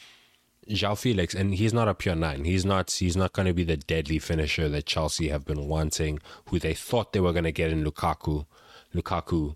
João 0.69 0.97
Felix, 0.97 1.33
and 1.33 1.55
he's 1.55 1.73
not 1.73 1.88
a 1.88 1.95
pure 1.95 2.15
nine. 2.15 2.45
He's 2.45 2.65
not. 2.65 2.91
He's 2.91 3.17
not 3.17 3.33
going 3.33 3.47
to 3.47 3.53
be 3.53 3.63
the 3.63 3.77
deadly 3.77 4.19
finisher 4.19 4.69
that 4.69 4.85
Chelsea 4.85 5.29
have 5.29 5.45
been 5.45 5.67
wanting. 5.67 6.19
Who 6.47 6.59
they 6.59 6.73
thought 6.73 7.13
they 7.13 7.19
were 7.19 7.33
going 7.33 7.45
to 7.45 7.51
get 7.51 7.71
in 7.71 7.83
Lukaku. 7.83 8.45
Lukaku 8.93 9.55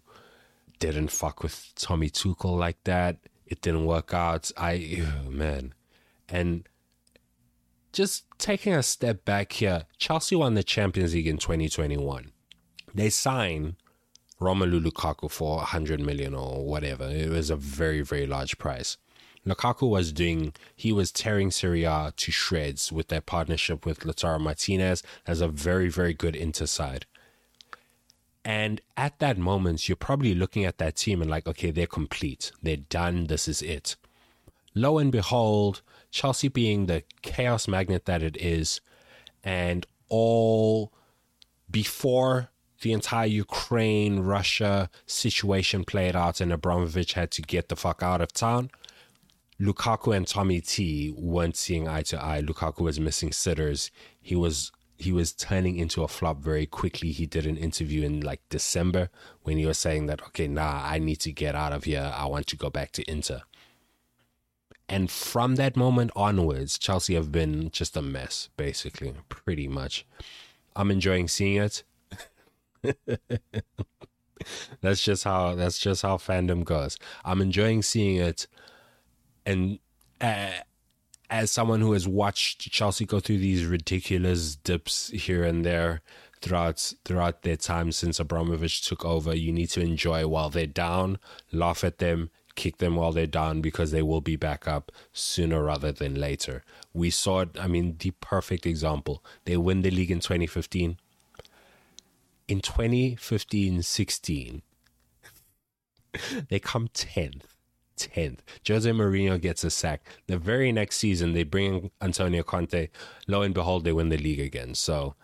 didn't 0.80 1.10
fuck 1.10 1.44
with 1.44 1.72
Tommy 1.76 2.10
Tuchel 2.10 2.58
like 2.58 2.84
that. 2.86 3.18
It 3.46 3.62
didn't 3.62 3.86
work 3.86 4.14
out. 4.14 4.52
I 4.58 5.04
oh, 5.06 5.30
man, 5.30 5.74
and 6.28 6.68
just 7.92 8.26
taking 8.40 8.74
a 8.74 8.82
step 8.82 9.24
back 9.24 9.54
here, 9.54 9.86
Chelsea 9.98 10.36
won 10.36 10.56
the 10.56 10.64
Champions 10.64 11.14
League 11.14 11.28
in 11.28 11.38
2021. 11.38 12.32
They 12.96 13.10
signed 13.12 13.76
Romelu 14.42 14.84
Lukaku 14.84 15.30
for 15.30 15.58
100 15.58 16.00
million 16.00 16.34
or 16.34 16.66
whatever. 16.66 17.08
It 17.08 17.30
was 17.30 17.52
a 17.52 17.56
very, 17.56 18.02
very 18.02 18.26
large 18.26 18.58
price. 18.58 18.98
Lukaku 19.46 19.90
was 19.90 20.12
doing, 20.12 20.54
he 20.76 20.92
was 20.92 21.12
tearing 21.12 21.52
Serie 21.52 21.84
A 21.84 22.14
to 22.16 22.32
shreds 22.32 22.92
with 22.92 23.10
their 23.10 23.22
partnership 23.22 23.86
with 23.86 24.02
Lautaro 24.02 24.40
Martinez 24.40 25.04
as 25.28 25.42
a 25.42 25.48
very, 25.48 25.90
very 25.90 26.14
good 26.14 26.34
interside. 26.34 27.04
And 28.46 28.82
at 28.98 29.20
that 29.20 29.38
moment, 29.38 29.88
you're 29.88 29.96
probably 29.96 30.34
looking 30.34 30.66
at 30.66 30.78
that 30.78 30.96
team 30.96 31.22
and 31.22 31.32
like, 31.32 31.48
okay, 31.48 31.72
they're 31.72 31.88
complete. 31.88 32.52
They're 32.62 32.78
done. 32.78 33.28
This 33.28 33.48
is 33.48 33.62
it. 33.62 33.96
Lo 34.76 34.98
and 34.98 35.12
behold, 35.12 35.82
Chelsea 36.12 36.48
being 36.48 36.86
the 36.86 37.04
chaos 37.22 37.68
magnet 37.68 38.06
that 38.06 38.24
it 38.24 38.36
is, 38.38 38.82
and 39.44 39.86
all 40.10 40.92
before 41.70 42.50
the 42.82 42.92
entire 42.92 43.28
Ukraine 43.28 44.20
Russia 44.20 44.90
situation 45.06 45.86
played 45.86 46.16
out 46.16 46.42
and 46.42 46.52
Abramovich 46.52 47.14
had 47.14 47.32
to 47.32 47.42
get 47.42 47.70
the 47.70 47.76
fuck 47.76 48.04
out 48.04 48.22
of 48.22 48.34
town, 48.34 48.70
Lukaku 49.64 50.16
and 50.16 50.28
Tommy 50.28 50.60
T 50.60 51.14
weren't 51.18 51.56
seeing 51.56 51.88
eye 51.88 52.02
to 52.04 52.22
eye. 52.22 52.42
Lukaku 52.42 52.82
was 52.82 53.00
missing 53.00 53.32
sitters. 53.32 53.92
He 54.22 54.36
was 54.36 54.72
he 54.98 55.12
was 55.12 55.34
turning 55.34 55.78
into 55.78 56.04
a 56.04 56.08
flop 56.08 56.40
very 56.40 56.66
quickly. 56.66 57.12
He 57.12 57.26
did 57.26 57.46
an 57.46 57.58
interview 57.58 58.04
in 58.04 58.22
like 58.22 58.42
December 58.50 59.10
when 59.44 59.58
he 59.58 59.66
was 59.66 59.78
saying 59.78 60.08
that 60.08 60.22
okay, 60.28 60.48
nah, 60.48 60.82
I 60.84 61.00
need 61.00 61.20
to 61.22 61.32
get 61.32 61.56
out 61.56 61.72
of 61.72 61.86
here. 61.86 62.12
I 62.14 62.26
want 62.26 62.48
to 62.48 62.58
go 62.58 62.70
back 62.70 62.92
to 62.94 63.10
Inter. 63.10 63.42
And 64.90 65.10
from 65.10 65.56
that 65.56 65.78
moment 65.78 66.12
onwards, 66.16 66.78
Chelsea 66.78 67.16
have 67.16 67.32
been 67.32 67.72
just 67.72 67.96
a 67.96 68.02
mess, 68.02 68.50
basically, 68.58 69.14
pretty 69.30 69.70
much. 69.70 70.06
I'm 70.76 70.92
enjoying 70.92 71.30
seeing 71.30 71.64
it. 71.64 71.84
that's 74.82 75.02
just 75.02 75.24
how 75.24 75.56
that's 75.56 75.80
just 75.80 76.02
how 76.02 76.18
fandom 76.18 76.66
goes. 76.66 76.98
I'm 77.24 77.42
enjoying 77.42 77.82
seeing 77.82 78.18
it 78.18 78.48
and 79.46 79.80
uh, 80.22 80.52
as 81.30 81.52
someone 81.52 81.82
who 81.82 81.94
has 81.94 82.08
watched 82.08 82.72
Chelsea 82.72 83.06
go 83.06 83.20
through 83.20 83.40
these 83.40 83.66
ridiculous 83.66 84.56
dips 84.56 85.10
here 85.10 85.44
and 85.44 85.66
there 85.66 86.02
throughout 86.42 86.94
throughout 87.06 87.42
their 87.42 87.56
time 87.56 87.92
since 87.92 88.20
Abramovich 88.20 88.82
took 88.82 89.04
over, 89.06 89.36
you 89.36 89.52
need 89.52 89.70
to 89.72 89.82
enjoy 89.82 90.28
while 90.28 90.50
they're 90.50 90.68
down, 90.68 91.18
laugh 91.52 91.84
at 91.84 91.98
them, 91.98 92.30
kick 92.56 92.78
them 92.78 92.96
while 92.96 93.12
they're 93.12 93.26
down 93.26 93.62
because 93.62 93.92
they 93.92 94.02
will 94.02 94.22
be 94.22 94.36
back 94.36 94.68
up 94.68 94.92
sooner 95.12 95.64
rather 95.64 95.92
than 95.92 96.16
later. 96.16 96.64
We 96.94 97.10
saw 97.10 97.42
it, 97.42 97.58
I 97.60 97.68
mean, 97.68 97.98
the 97.98 98.12
perfect 98.12 98.66
example. 98.66 99.24
They 99.46 99.58
win 99.58 99.82
the 99.82 99.92
league 99.92 100.12
in 100.12 100.20
2015. 100.20 100.98
In 102.48 102.60
2015 102.62 103.82
16, 103.82 104.62
they 106.50 106.60
come 106.60 106.90
10th 106.90 107.53
10th. 107.98 108.40
Jose 108.68 108.90
Mourinho 108.90 109.40
gets 109.40 109.64
a 109.64 109.70
sack. 109.70 110.06
The 110.28 110.38
very 110.38 110.72
next 110.72 110.98
season, 110.98 111.34
they 111.34 111.44
bring 111.44 111.92
Antonio 112.02 112.44
Conte. 112.44 112.90
Lo 113.28 113.42
and 113.42 113.54
behold, 113.54 113.84
they 113.84 113.94
win 113.94 114.10
the 114.10 114.18
league 114.18 114.40
again. 114.40 114.76
So, 114.76 115.16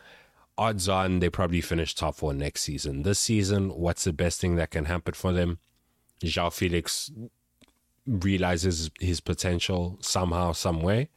odds 0.58 0.90
on, 0.90 1.20
they 1.20 1.30
probably 1.30 1.62
finish 1.62 1.96
top 1.96 2.16
four 2.16 2.34
next 2.34 2.62
season. 2.62 3.04
This 3.04 3.20
season, 3.20 3.70
what's 3.70 4.04
the 4.04 4.14
best 4.14 4.42
thing 4.42 4.56
that 4.56 4.72
can 4.72 4.86
happen 4.86 5.14
for 5.14 5.32
them? 5.32 5.60
João 6.22 6.52
Felix 6.52 7.12
realizes 8.06 8.90
his 9.00 9.22
potential 9.22 9.98
somehow, 10.02 10.52
some 10.52 10.82
way, 10.82 11.10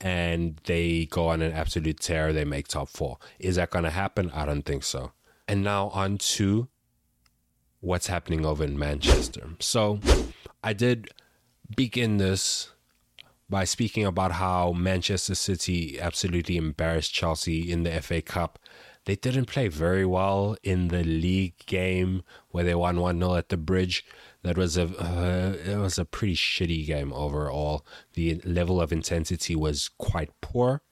and 0.00 0.60
they 0.64 1.06
go 1.06 1.28
on 1.28 1.42
an 1.42 1.52
absolute 1.52 2.00
tear. 2.00 2.32
They 2.32 2.44
make 2.44 2.68
top 2.68 2.88
four. 2.88 3.18
Is 3.38 3.56
that 3.56 3.70
going 3.70 3.84
to 3.84 3.90
happen? 3.90 4.30
I 4.32 4.44
don't 4.46 4.64
think 4.64 4.84
so. 4.84 5.12
And 5.46 5.62
now 5.62 5.88
on 5.88 6.18
to 6.18 6.68
what's 7.80 8.06
happening 8.08 8.44
over 8.44 8.64
in 8.64 8.78
Manchester. 8.78 9.50
So 9.60 10.00
I 10.62 10.72
did 10.72 11.10
begin 11.76 12.16
this 12.16 12.70
by 13.48 13.64
speaking 13.64 14.04
about 14.04 14.32
how 14.32 14.72
Manchester 14.72 15.34
City 15.34 15.98
absolutely 15.98 16.56
embarrassed 16.56 17.12
Chelsea 17.12 17.70
in 17.70 17.82
the 17.82 18.00
FA 18.02 18.20
Cup. 18.20 18.58
They 19.04 19.16
didn't 19.16 19.46
play 19.46 19.68
very 19.68 20.04
well 20.04 20.56
in 20.62 20.88
the 20.88 21.02
league 21.02 21.56
game 21.64 22.24
where 22.50 22.64
they 22.64 22.74
won 22.74 23.00
1 23.00 23.18
0 23.18 23.34
at 23.36 23.48
the 23.48 23.56
bridge. 23.56 24.04
That 24.42 24.58
was 24.58 24.76
a 24.76 24.84
uh, 24.84 25.56
it 25.66 25.78
was 25.78 25.98
a 25.98 26.04
pretty 26.04 26.34
shitty 26.34 26.86
game 26.86 27.12
overall. 27.14 27.86
The 28.14 28.40
level 28.44 28.80
of 28.80 28.92
intensity 28.92 29.56
was 29.56 29.88
quite 29.96 30.30
poor. 30.42 30.82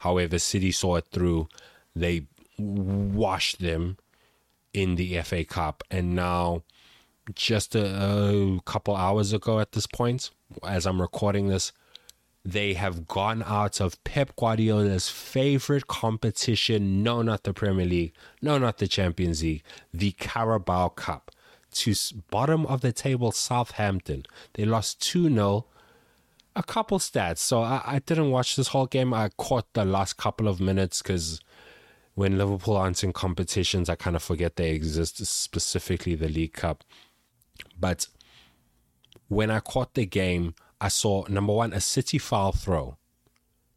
However, 0.00 0.38
City 0.38 0.70
saw 0.70 0.96
it 0.96 1.06
through. 1.10 1.48
They 1.96 2.28
washed 2.58 3.58
them 3.58 3.96
in 4.78 4.94
the 4.94 5.20
FA 5.22 5.44
Cup, 5.44 5.82
and 5.90 6.14
now 6.14 6.62
just 7.34 7.74
a, 7.74 7.84
a 7.84 8.60
couple 8.62 8.94
hours 8.96 9.32
ago 9.32 9.60
at 9.60 9.72
this 9.72 9.86
point, 9.86 10.30
as 10.66 10.86
I'm 10.86 11.00
recording 11.00 11.48
this, 11.48 11.72
they 12.44 12.74
have 12.74 13.06
gone 13.06 13.42
out 13.44 13.80
of 13.80 14.02
Pep 14.04 14.34
Guardiola's 14.36 15.08
favorite 15.08 15.86
competition. 15.88 17.02
No, 17.02 17.20
not 17.22 17.42
the 17.42 17.52
Premier 17.52 17.84
League. 17.84 18.12
No, 18.40 18.56
not 18.56 18.78
the 18.78 18.86
Champions 18.86 19.42
League. 19.42 19.62
The 19.92 20.12
Carabao 20.12 20.90
Cup. 20.90 21.30
To 21.72 21.94
bottom 22.30 22.64
of 22.66 22.80
the 22.80 22.92
table, 22.92 23.32
Southampton. 23.32 24.24
They 24.54 24.64
lost 24.64 25.02
2 25.02 25.28
0. 25.28 25.66
A 26.56 26.62
couple 26.62 26.98
stats. 26.98 27.38
So 27.38 27.62
I, 27.62 27.82
I 27.84 27.98
didn't 27.98 28.30
watch 28.30 28.56
this 28.56 28.68
whole 28.68 28.86
game. 28.86 29.12
I 29.12 29.28
caught 29.36 29.74
the 29.74 29.84
last 29.84 30.16
couple 30.16 30.48
of 30.48 30.60
minutes 30.60 31.02
because 31.02 31.40
when 32.18 32.36
Liverpool 32.36 32.76
aren't 32.76 33.04
in 33.04 33.12
competitions, 33.12 33.88
I 33.88 33.94
kind 33.94 34.16
of 34.16 34.24
forget 34.24 34.56
they 34.56 34.72
exist, 34.72 35.24
specifically 35.24 36.16
the 36.16 36.28
League 36.28 36.52
Cup. 36.52 36.82
But 37.78 38.08
when 39.28 39.52
I 39.52 39.60
caught 39.60 39.94
the 39.94 40.04
game, 40.04 40.56
I 40.80 40.88
saw 40.88 41.26
number 41.28 41.52
one, 41.52 41.72
a 41.72 41.80
City 41.80 42.18
foul 42.18 42.50
throw. 42.50 42.96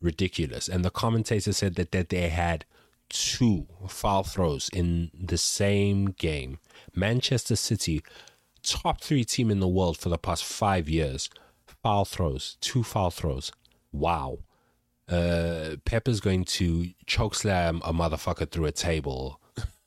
Ridiculous. 0.01 0.67
And 0.67 0.83
the 0.83 0.89
commentator 0.89 1.53
said 1.53 1.75
that, 1.75 1.91
that 1.91 2.09
they 2.09 2.29
had 2.29 2.65
two 3.09 3.67
foul 3.87 4.23
throws 4.23 4.71
in 4.73 5.11
the 5.13 5.37
same 5.37 6.05
game. 6.05 6.57
Manchester 6.95 7.55
City, 7.55 8.01
top 8.63 9.01
three 9.01 9.23
team 9.23 9.51
in 9.51 9.59
the 9.59 9.67
world 9.67 9.99
for 9.99 10.09
the 10.09 10.17
past 10.17 10.43
five 10.43 10.89
years, 10.89 11.29
foul 11.83 12.05
throws, 12.05 12.57
two 12.59 12.81
foul 12.81 13.11
throws. 13.11 13.51
Wow. 13.91 14.39
Uh, 15.11 15.75
Pepper's 15.83 16.21
going 16.21 16.45
to 16.45 16.91
chokeslam 17.05 17.81
a 17.83 17.91
motherfucker 17.91 18.49
through 18.49 18.65
a 18.65 18.71
table 18.71 19.41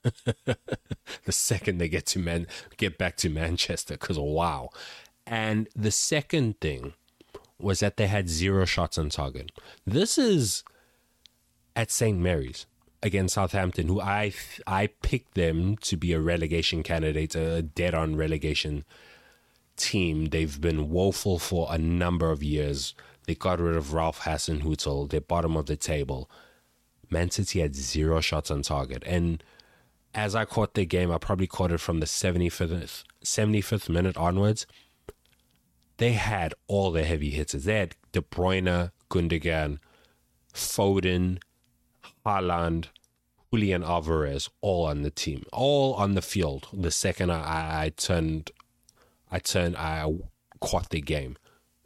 the 0.44 1.32
second 1.32 1.78
they 1.78 1.88
get 1.88 2.04
to 2.04 2.18
man 2.18 2.46
get 2.76 2.98
back 2.98 3.16
to 3.16 3.28
Manchester 3.28 3.94
because 3.94 4.18
wow. 4.18 4.70
And 5.26 5.68
the 5.74 5.90
second 5.90 6.60
thing 6.60 6.92
was 7.58 7.80
that 7.80 7.96
they 7.96 8.06
had 8.06 8.28
zero 8.28 8.64
shots 8.64 8.98
on 8.98 9.08
target. 9.08 9.50
This 9.86 10.18
is 10.18 10.62
at 11.74 11.90
St. 11.90 12.18
Mary's 12.18 12.66
against 13.02 13.34
Southampton, 13.34 13.88
who 13.88 14.00
I 14.00 14.32
I 14.66 14.88
picked 15.02 15.34
them 15.34 15.76
to 15.78 15.96
be 15.96 16.12
a 16.12 16.20
relegation 16.20 16.82
candidate, 16.82 17.34
a 17.34 17.62
dead 17.62 17.94
on 17.94 18.16
relegation 18.16 18.84
team. 19.76 20.26
They've 20.26 20.60
been 20.60 20.90
woeful 20.90 21.38
for 21.38 21.68
a 21.70 21.78
number 21.78 22.30
of 22.30 22.42
years. 22.42 22.94
They 23.26 23.34
got 23.34 23.60
rid 23.60 23.76
of 23.76 23.94
Ralph 23.94 24.20
Hasenhüttl. 24.20 25.10
They're 25.10 25.20
bottom 25.20 25.56
of 25.56 25.66
the 25.66 25.76
table. 25.76 26.30
Man 27.10 27.30
City 27.30 27.60
had 27.60 27.74
zero 27.74 28.20
shots 28.20 28.50
on 28.50 28.62
target, 28.62 29.02
and 29.06 29.42
as 30.14 30.34
I 30.34 30.44
caught 30.44 30.74
the 30.74 30.86
game, 30.86 31.10
I 31.10 31.18
probably 31.18 31.46
caught 31.46 31.72
it 31.72 31.80
from 31.80 32.00
the 32.00 32.06
75th, 32.06 33.04
75th 33.24 33.88
minute 33.88 34.16
onwards. 34.16 34.66
They 35.96 36.12
had 36.12 36.54
all 36.66 36.90
the 36.90 37.04
heavy 37.04 37.30
hitters. 37.30 37.64
They 37.64 37.78
had 37.78 37.96
De 38.12 38.20
Bruyne, 38.20 38.90
Gundogan, 39.10 39.78
Foden, 40.52 41.38
Haaland, 42.24 42.86
Julian 43.52 43.84
Alvarez, 43.84 44.48
all 44.60 44.86
on 44.86 45.02
the 45.02 45.10
team, 45.10 45.44
all 45.52 45.94
on 45.94 46.14
the 46.14 46.22
field. 46.22 46.68
The 46.72 46.90
second 46.90 47.30
I, 47.30 47.84
I 47.84 47.88
turned, 47.96 48.50
I 49.30 49.38
turned, 49.38 49.76
I 49.76 50.12
caught 50.60 50.90
the 50.90 51.00
game. 51.00 51.36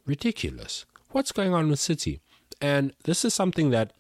Ridiculous. 0.07 0.87
What's 1.11 1.33
going 1.33 1.55
on 1.55 1.69
with 1.71 1.79
City? 1.79 2.21
And 2.61 2.93
this 3.05 3.25
is 3.25 3.33
something 3.33 3.71
that 3.71 3.93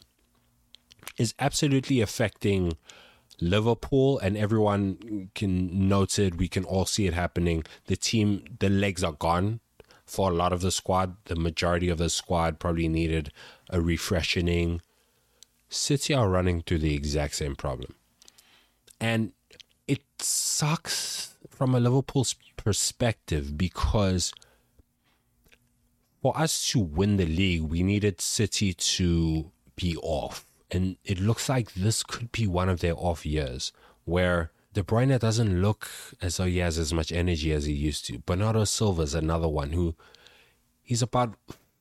is 1.16 1.34
absolutely 1.38 2.00
affecting 2.00 2.76
Liverpool, 3.40 4.18
and 4.18 4.36
everyone 4.36 5.30
can 5.34 5.88
note 5.88 6.18
it. 6.18 6.36
We 6.36 6.48
can 6.48 6.64
all 6.64 6.84
see 6.84 7.06
it 7.06 7.14
happening. 7.14 7.64
The 7.86 7.96
team, 7.96 8.44
the 8.58 8.68
legs 8.68 9.02
are 9.02 9.12
gone 9.12 9.60
for 10.04 10.30
a 10.30 10.34
lot 10.34 10.52
of 10.52 10.60
the 10.60 10.70
squad. 10.70 11.16
The 11.26 11.36
majority 11.36 11.88
of 11.88 11.98
the 11.98 12.10
squad 12.10 12.58
probably 12.58 12.88
needed 12.88 13.32
a 13.70 13.80
refreshing. 13.80 14.80
City 15.68 16.12
are 16.14 16.28
running 16.28 16.62
through 16.62 16.78
the 16.78 16.94
exact 16.94 17.36
same 17.36 17.56
problem. 17.56 17.94
And 19.00 19.32
it 19.86 20.02
sucks 20.18 21.36
from 21.48 21.74
a 21.74 21.80
Liverpool's 21.80 22.34
perspective 22.56 23.56
because 23.56 24.32
for 26.28 26.38
us 26.38 26.70
to 26.70 26.78
win 26.78 27.16
the 27.16 27.24
league, 27.24 27.62
we 27.62 27.82
needed 27.82 28.20
City 28.20 28.74
to 28.74 29.50
be 29.76 29.96
off. 30.02 30.46
And 30.70 30.98
it 31.02 31.18
looks 31.18 31.48
like 31.48 31.72
this 31.72 32.02
could 32.02 32.30
be 32.32 32.46
one 32.46 32.68
of 32.68 32.80
their 32.80 32.92
off 32.94 33.24
years 33.24 33.72
where 34.04 34.50
De 34.74 34.82
Bruyne 34.82 35.18
doesn't 35.18 35.62
look 35.62 35.88
as 36.20 36.36
though 36.36 36.44
he 36.44 36.58
has 36.58 36.76
as 36.76 36.92
much 36.92 37.12
energy 37.12 37.50
as 37.50 37.64
he 37.64 37.72
used 37.72 38.04
to. 38.06 38.18
Bernardo 38.18 38.64
Silva 38.64 39.02
is 39.02 39.14
another 39.14 39.48
one 39.48 39.72
who 39.72 39.94
he's 40.82 41.00
about 41.00 41.34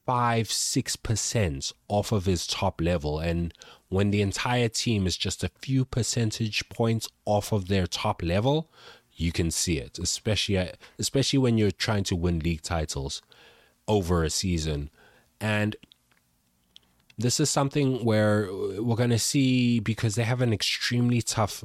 five, 0.06 0.50
six 0.50 0.96
percent 0.96 1.74
off 1.90 2.14
of 2.14 2.24
his 2.24 2.48
top 2.48 2.80
level. 2.80 3.20
And 3.20 3.54
when 3.90 4.12
the 4.12 4.22
entire 4.22 4.70
team 4.70 5.06
is 5.06 5.18
just 5.18 5.44
a 5.44 5.52
few 5.60 5.84
percentage 5.84 6.70
points 6.70 7.10
off 7.26 7.52
of 7.52 7.68
their 7.68 7.86
top 7.86 8.24
level, 8.24 8.72
you 9.14 9.34
can 9.34 9.52
see 9.52 9.78
it, 9.78 10.00
especially 10.00 10.72
especially 10.98 11.40
when 11.40 11.58
you're 11.58 11.72
trying 11.72 12.06
to 12.06 12.16
win 12.16 12.40
league 12.40 12.62
titles 12.62 13.22
over 13.88 14.24
a 14.24 14.30
season. 14.30 14.90
And 15.40 15.76
this 17.18 17.40
is 17.40 17.50
something 17.50 18.04
where 18.06 18.48
we're 18.52 18.96
going 18.96 19.10
to 19.10 19.20
see 19.20 19.80
because 19.80 20.16
they 20.16 20.24
have 20.24 20.42
an 20.42 20.54
extremely 20.54 21.22
tough 21.22 21.64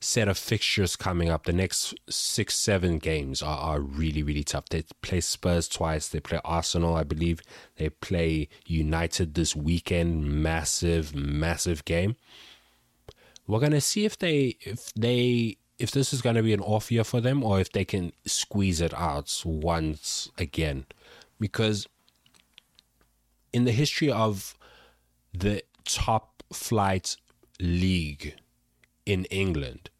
set 0.00 0.28
of 0.28 0.38
fixtures 0.38 0.96
coming 0.96 1.28
up. 1.28 1.44
The 1.44 1.52
next 1.52 1.94
six, 2.08 2.56
seven 2.56 2.98
games 2.98 3.42
are, 3.42 3.58
are 3.58 3.80
really, 3.80 4.22
really 4.22 4.44
tough. 4.44 4.68
They 4.68 4.84
play 5.02 5.20
Spurs 5.20 5.68
twice. 5.68 6.08
They 6.08 6.20
play 6.20 6.40
Arsenal, 6.44 6.94
I 6.94 7.04
believe. 7.04 7.42
They 7.76 7.90
play 7.90 8.48
United 8.66 9.34
this 9.34 9.54
weekend. 9.54 10.42
Massive, 10.42 11.14
massive 11.14 11.84
game. 11.84 12.16
We're 13.46 13.60
gonna 13.60 13.80
see 13.80 14.04
if 14.04 14.16
they 14.16 14.56
if 14.60 14.94
they 14.94 15.56
if 15.78 15.90
this 15.90 16.12
is 16.12 16.22
gonna 16.22 16.42
be 16.42 16.52
an 16.52 16.60
off 16.60 16.92
year 16.92 17.02
for 17.02 17.20
them 17.20 17.42
or 17.42 17.58
if 17.58 17.72
they 17.72 17.84
can 17.84 18.12
squeeze 18.24 18.80
it 18.80 18.94
out 18.94 19.42
once 19.44 20.30
again. 20.38 20.86
Because 21.40 21.88
in 23.52 23.64
the 23.64 23.72
history 23.72 24.10
of 24.10 24.56
the 25.32 25.62
top 25.84 26.42
flight 26.52 27.16
league 27.58 28.36
in 29.06 29.24
England, 29.26 29.90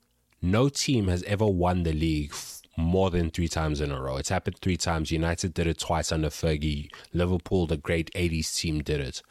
no 0.42 0.68
team 0.68 1.08
has 1.08 1.22
ever 1.24 1.46
won 1.46 1.82
the 1.82 1.92
league 1.92 2.34
more 2.76 3.10
than 3.10 3.30
three 3.30 3.48
times 3.48 3.80
in 3.80 3.90
a 3.90 4.00
row. 4.00 4.16
It's 4.16 4.28
happened 4.28 4.58
three 4.60 4.76
times. 4.76 5.10
United 5.10 5.54
did 5.54 5.66
it 5.66 5.78
twice 5.78 6.12
under 6.12 6.28
Fergie. 6.28 6.90
Liverpool, 7.12 7.66
the 7.66 7.76
great 7.76 8.10
80s 8.14 8.54
team, 8.56 8.82
did 8.82 9.00
it. 9.00 9.22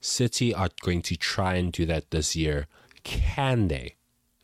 City 0.00 0.54
are 0.54 0.68
going 0.82 1.02
to 1.02 1.16
try 1.16 1.54
and 1.54 1.72
do 1.72 1.86
that 1.86 2.10
this 2.10 2.36
year. 2.36 2.66
Can 3.02 3.68
they? 3.68 3.94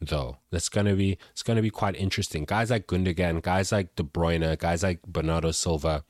Though 0.01 0.39
that's 0.51 0.69
gonna 0.69 0.97
be 0.97 1.17
it's 1.31 1.45
gonna 1.45 1.63
be 1.63 1.71
quite 1.71 1.95
interesting. 1.95 2.45
Guys 2.45 2.71
like 2.71 2.89
Gundogan, 2.89 3.41
guys 3.41 3.71
like 3.71 3.95
De 3.95 4.03
Bruyne, 4.03 4.59
guys 4.59 4.83
like 4.83 5.01
Bernardo 5.03 5.53
Silva, 5.53 6.03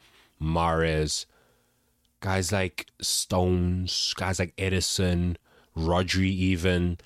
Mahrez, 0.43 1.27
guys 2.21 2.53
like 2.53 2.87
Stones, 3.01 4.15
guys 4.17 4.39
like 4.39 4.57
Ederson, 4.57 5.37
Rodri, 5.77 6.31
even. 6.31 6.99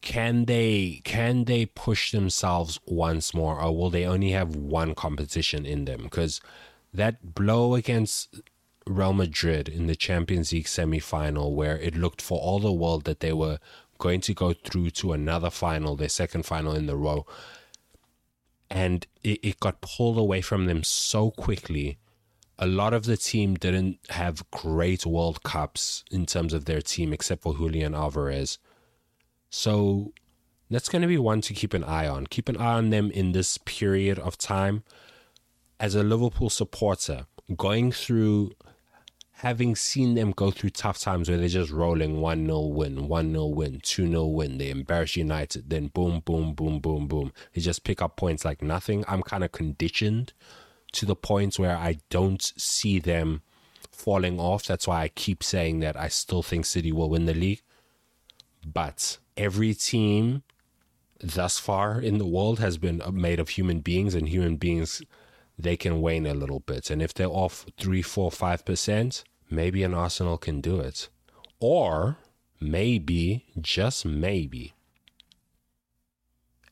Can 0.00 0.44
they 0.44 1.00
can 1.04 1.44
they 1.44 1.66
push 1.66 2.12
themselves 2.12 2.78
once 2.86 3.34
more 3.34 3.60
or 3.60 3.76
will 3.76 3.90
they 3.90 4.06
only 4.06 4.30
have 4.30 4.54
one 4.54 4.94
competition 4.94 5.66
in 5.66 5.86
them? 5.86 6.02
Because 6.04 6.40
that 6.94 7.34
blow 7.34 7.74
against 7.74 8.40
Real 8.86 9.12
Madrid 9.12 9.68
in 9.68 9.86
the 9.86 9.96
Champions 9.96 10.52
League 10.52 10.68
semi-final 10.68 11.54
where 11.54 11.76
it 11.78 11.96
looked 11.96 12.22
for 12.22 12.38
all 12.40 12.60
the 12.60 12.72
world 12.72 13.04
that 13.04 13.20
they 13.20 13.32
were 13.32 13.58
going 13.98 14.20
to 14.22 14.34
go 14.34 14.52
through 14.52 14.90
to 14.90 15.12
another 15.12 15.50
final 15.50 15.96
their 15.96 16.08
second 16.08 16.46
final 16.46 16.74
in 16.74 16.86
the 16.86 16.96
row. 16.96 17.26
And 18.70 19.06
it, 19.24 19.40
it 19.42 19.60
got 19.60 19.80
pulled 19.80 20.16
away 20.16 20.40
from 20.40 20.66
them 20.66 20.84
so 20.84 21.32
quickly 21.32 21.98
a 22.58 22.66
lot 22.66 22.92
of 22.92 23.04
the 23.04 23.16
team 23.16 23.54
didn't 23.54 23.98
have 24.10 24.50
great 24.50 25.06
World 25.06 25.42
Cups 25.42 26.04
in 26.10 26.26
terms 26.26 26.52
of 26.52 26.64
their 26.64 26.80
team, 26.80 27.12
except 27.12 27.42
for 27.42 27.54
Julian 27.54 27.94
Alvarez. 27.94 28.58
So 29.48 30.12
that's 30.68 30.88
going 30.88 31.02
to 31.02 31.08
be 31.08 31.18
one 31.18 31.40
to 31.42 31.54
keep 31.54 31.72
an 31.72 31.84
eye 31.84 32.08
on. 32.08 32.26
Keep 32.26 32.48
an 32.48 32.56
eye 32.56 32.74
on 32.74 32.90
them 32.90 33.10
in 33.12 33.32
this 33.32 33.58
period 33.58 34.18
of 34.18 34.36
time. 34.36 34.82
As 35.78 35.94
a 35.94 36.02
Liverpool 36.02 36.50
supporter, 36.50 37.26
going 37.56 37.92
through, 37.92 38.50
having 39.34 39.76
seen 39.76 40.16
them 40.16 40.32
go 40.32 40.50
through 40.50 40.70
tough 40.70 40.98
times 40.98 41.28
where 41.28 41.38
they're 41.38 41.48
just 41.48 41.70
rolling 41.70 42.20
1 42.20 42.44
0 42.44 42.60
win, 42.62 43.06
1 43.06 43.30
0 43.30 43.46
win, 43.46 43.80
2 43.84 44.08
0 44.08 44.24
win, 44.26 44.58
they 44.58 44.70
embarrass 44.70 45.14
United, 45.14 45.70
then 45.70 45.86
boom, 45.86 46.20
boom, 46.24 46.54
boom, 46.54 46.80
boom, 46.80 47.06
boom. 47.06 47.32
They 47.54 47.60
just 47.60 47.84
pick 47.84 48.02
up 48.02 48.16
points 48.16 48.44
like 48.44 48.62
nothing. 48.62 49.04
I'm 49.06 49.22
kind 49.22 49.44
of 49.44 49.52
conditioned 49.52 50.32
to 50.98 51.06
the 51.06 51.16
point 51.16 51.58
where 51.58 51.76
I 51.76 51.98
don't 52.10 52.42
see 52.56 52.98
them 52.98 53.42
falling 53.92 54.40
off. 54.40 54.64
That's 54.64 54.86
why 54.88 55.02
I 55.02 55.08
keep 55.08 55.42
saying 55.42 55.80
that 55.80 55.96
I 55.96 56.08
still 56.08 56.42
think 56.42 56.66
City 56.66 56.92
will 56.92 57.10
win 57.10 57.26
the 57.26 57.34
league. 57.34 57.62
But 58.64 59.18
every 59.36 59.74
team 59.74 60.42
thus 61.20 61.58
far 61.58 62.00
in 62.00 62.18
the 62.18 62.26
world 62.26 62.58
has 62.58 62.78
been 62.78 63.00
made 63.12 63.40
of 63.40 63.50
human 63.50 63.80
beings, 63.80 64.14
and 64.14 64.28
human 64.28 64.56
beings 64.56 65.02
they 65.58 65.76
can 65.76 66.00
wane 66.00 66.26
a 66.26 66.34
little 66.34 66.60
bit. 66.60 66.90
And 66.90 67.00
if 67.02 67.12
they're 67.14 67.26
off 67.28 67.66
three, 67.78 68.02
four, 68.02 68.30
five 68.30 68.64
percent, 68.64 69.24
maybe 69.50 69.82
an 69.82 69.94
Arsenal 69.94 70.38
can 70.38 70.60
do 70.60 70.80
it. 70.80 71.08
Or 71.60 72.18
maybe, 72.60 73.46
just 73.60 74.04
maybe, 74.04 74.74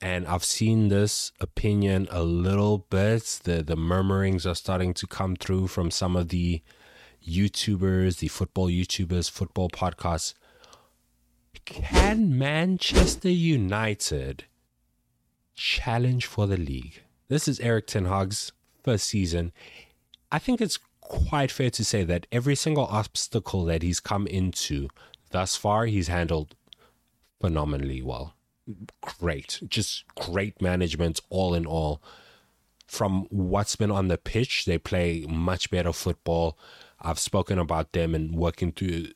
and 0.01 0.27
I've 0.27 0.45
seen 0.45 0.89
this 0.89 1.33
opinion 1.41 2.09
a 2.11 2.23
little 2.23 2.79
bit. 2.79 3.41
The 3.45 3.63
the 3.63 3.77
murmurings 3.77 4.47
are 4.47 4.55
starting 4.55 4.95
to 4.95 5.07
come 5.07 5.37
through 5.37 5.69
from 5.69 5.91
some 5.91 6.17
of 6.17 6.29
the 6.29 6.63
YouTubers, 7.27 8.19
the 8.19 8.29
football 8.29 8.69
YouTubers, 8.69 9.31
football 9.31 9.69
podcasts. 9.69 10.35
Can 11.65 12.39
Manchester 12.39 13.31
United 13.31 14.45
challenge 15.55 16.27
for 16.27 16.47
the 16.47 16.57
league? 16.57 17.03
This 17.29 17.49
is 17.49 17.59
Erik 17.61 17.89
Ten 17.89 18.05
Hag's 18.05 18.53
first 18.85 19.07
season. 19.07 19.53
I 20.31 20.39
think 20.39 20.61
it's 20.61 20.79
quite 21.01 21.51
fair 21.51 21.71
to 21.71 21.85
say 21.85 22.05
that 22.05 22.27
every 22.31 22.55
single 22.55 22.87
obstacle 22.87 23.65
that 23.65 23.83
he's 23.83 23.99
come 23.99 24.27
into 24.29 24.89
thus 25.31 25.57
far, 25.57 25.87
he's 25.87 26.09
handled 26.09 26.55
phenomenally 27.41 28.03
well 28.03 28.36
great, 29.01 29.61
just 29.69 30.05
great 30.15 30.61
management 30.61 31.21
all 31.31 31.55
in 31.55 31.67
all. 31.67 32.03
From 32.87 33.27
what's 33.31 33.77
been 33.77 33.91
on 33.91 34.09
the 34.09 34.19
pitch, 34.19 34.65
they 34.65 34.79
play 34.79 35.25
much 35.29 35.71
better 35.71 35.93
football. 35.93 36.57
I've 37.01 37.19
spoken 37.19 37.59
about 37.59 37.93
them 37.93 38.15
and 38.15 38.35
working 38.35 38.73
through 38.73 39.09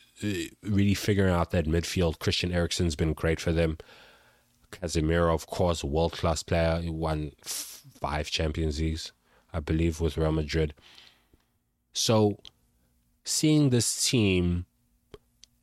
really 0.63 0.95
figuring 0.95 1.33
out 1.33 1.51
that 1.53 1.67
midfield. 1.67 2.19
Christian 2.19 2.53
Eriksen's 2.53 2.97
been 2.97 3.13
great 3.13 3.41
for 3.41 3.53
them. 3.53 3.79
Casemiro, 4.71 5.33
of 5.35 5.47
course, 5.47 5.83
world 5.83 6.13
class 6.13 6.43
player. 6.43 6.81
Won 6.85 7.33
five 7.43 8.31
Champions 8.31 8.81
Leagues, 8.81 9.13
I 9.53 9.61
believe, 9.61 10.01
with 10.01 10.17
Real 10.17 10.33
Madrid. 10.33 10.75
So, 11.93 12.39
seeing 13.25 13.71
this 13.71 14.09
team 14.09 14.67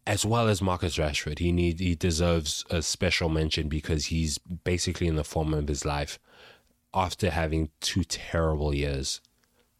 as 0.08 0.26
well 0.26 0.48
as 0.48 0.62
Marcus 0.62 0.98
Rashford. 0.98 1.40
He 1.40 1.52
need 1.52 1.82
he 1.82 1.94
deserves 1.94 2.66
a 2.70 2.82
special 2.82 3.28
mention 3.28 3.68
because 3.68 4.06
he's 4.06 4.38
basically 4.38 5.06
in 5.06 5.18
the 5.18 5.24
form 5.24 5.54
of 5.54 5.68
his 5.68 5.84
life 5.84 6.18
after 6.94 7.30
having 7.30 7.70
two 7.82 8.06
terrible 8.06 8.74
years, 8.74 9.20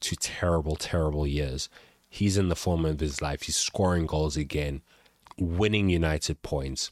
two 0.02 0.18
terrible 0.18 0.76
terrible 0.76 1.26
years. 1.26 1.70
He's 2.10 2.38
in 2.38 2.50
the 2.50 2.58
form 2.58 2.86
of 2.86 3.00
his 3.00 3.22
life. 3.22 3.44
He's 3.44 3.56
scoring 3.56 4.06
goals 4.06 4.36
again, 4.36 4.82
winning 5.40 5.90
United 5.90 6.42
points. 6.42 6.92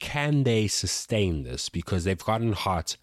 Can 0.00 0.42
they 0.42 0.66
sustain 0.66 1.44
this 1.44 1.68
because 1.68 2.04
they've 2.04 2.24
gotten 2.24 2.52
hot 2.52 2.96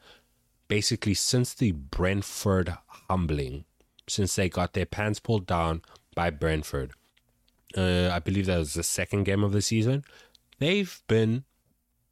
basically 0.67 1.13
since 1.13 1.53
the 1.53 1.71
Brentford 1.71 2.77
humbling, 3.09 3.63
since 4.07 4.35
they 4.35 4.49
got 4.49 4.73
their 4.73 4.85
pants 4.85 5.19
pulled 5.19 5.45
down 5.45 5.81
by 6.13 6.29
Brentford 6.29 6.91
uh, 7.77 8.09
I 8.11 8.19
believe 8.19 8.45
that 8.47 8.57
was 8.57 8.73
the 8.73 8.83
second 8.83 9.23
game 9.23 9.43
of 9.43 9.51
the 9.51 9.61
season. 9.61 10.03
They've 10.59 11.01
been 11.07 11.43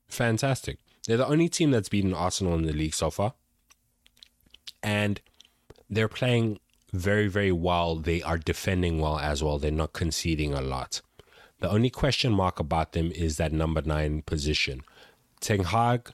fantastic. 0.07 0.79
They're 1.07 1.17
the 1.17 1.27
only 1.27 1.49
team 1.49 1.71
that's 1.71 1.89
beaten 1.89 2.13
Arsenal 2.13 2.55
in 2.55 2.63
the 2.63 2.73
league 2.73 2.93
so 2.93 3.09
far. 3.09 3.33
And 4.81 5.21
they're 5.89 6.07
playing 6.07 6.59
very, 6.91 7.27
very 7.27 7.51
well. 7.51 7.95
They 7.95 8.21
are 8.21 8.37
defending 8.37 8.99
well 8.99 9.19
as 9.19 9.43
well. 9.43 9.59
They're 9.59 9.71
not 9.71 9.93
conceding 9.93 10.53
a 10.53 10.61
lot. 10.61 11.01
The 11.59 11.69
only 11.69 11.89
question 11.89 12.33
mark 12.33 12.59
about 12.59 12.91
them 12.91 13.11
is 13.11 13.37
that 13.37 13.53
number 13.53 13.81
nine 13.81 14.21
position. 14.21 14.81
Ten 15.39 15.63
Hag 15.63 16.11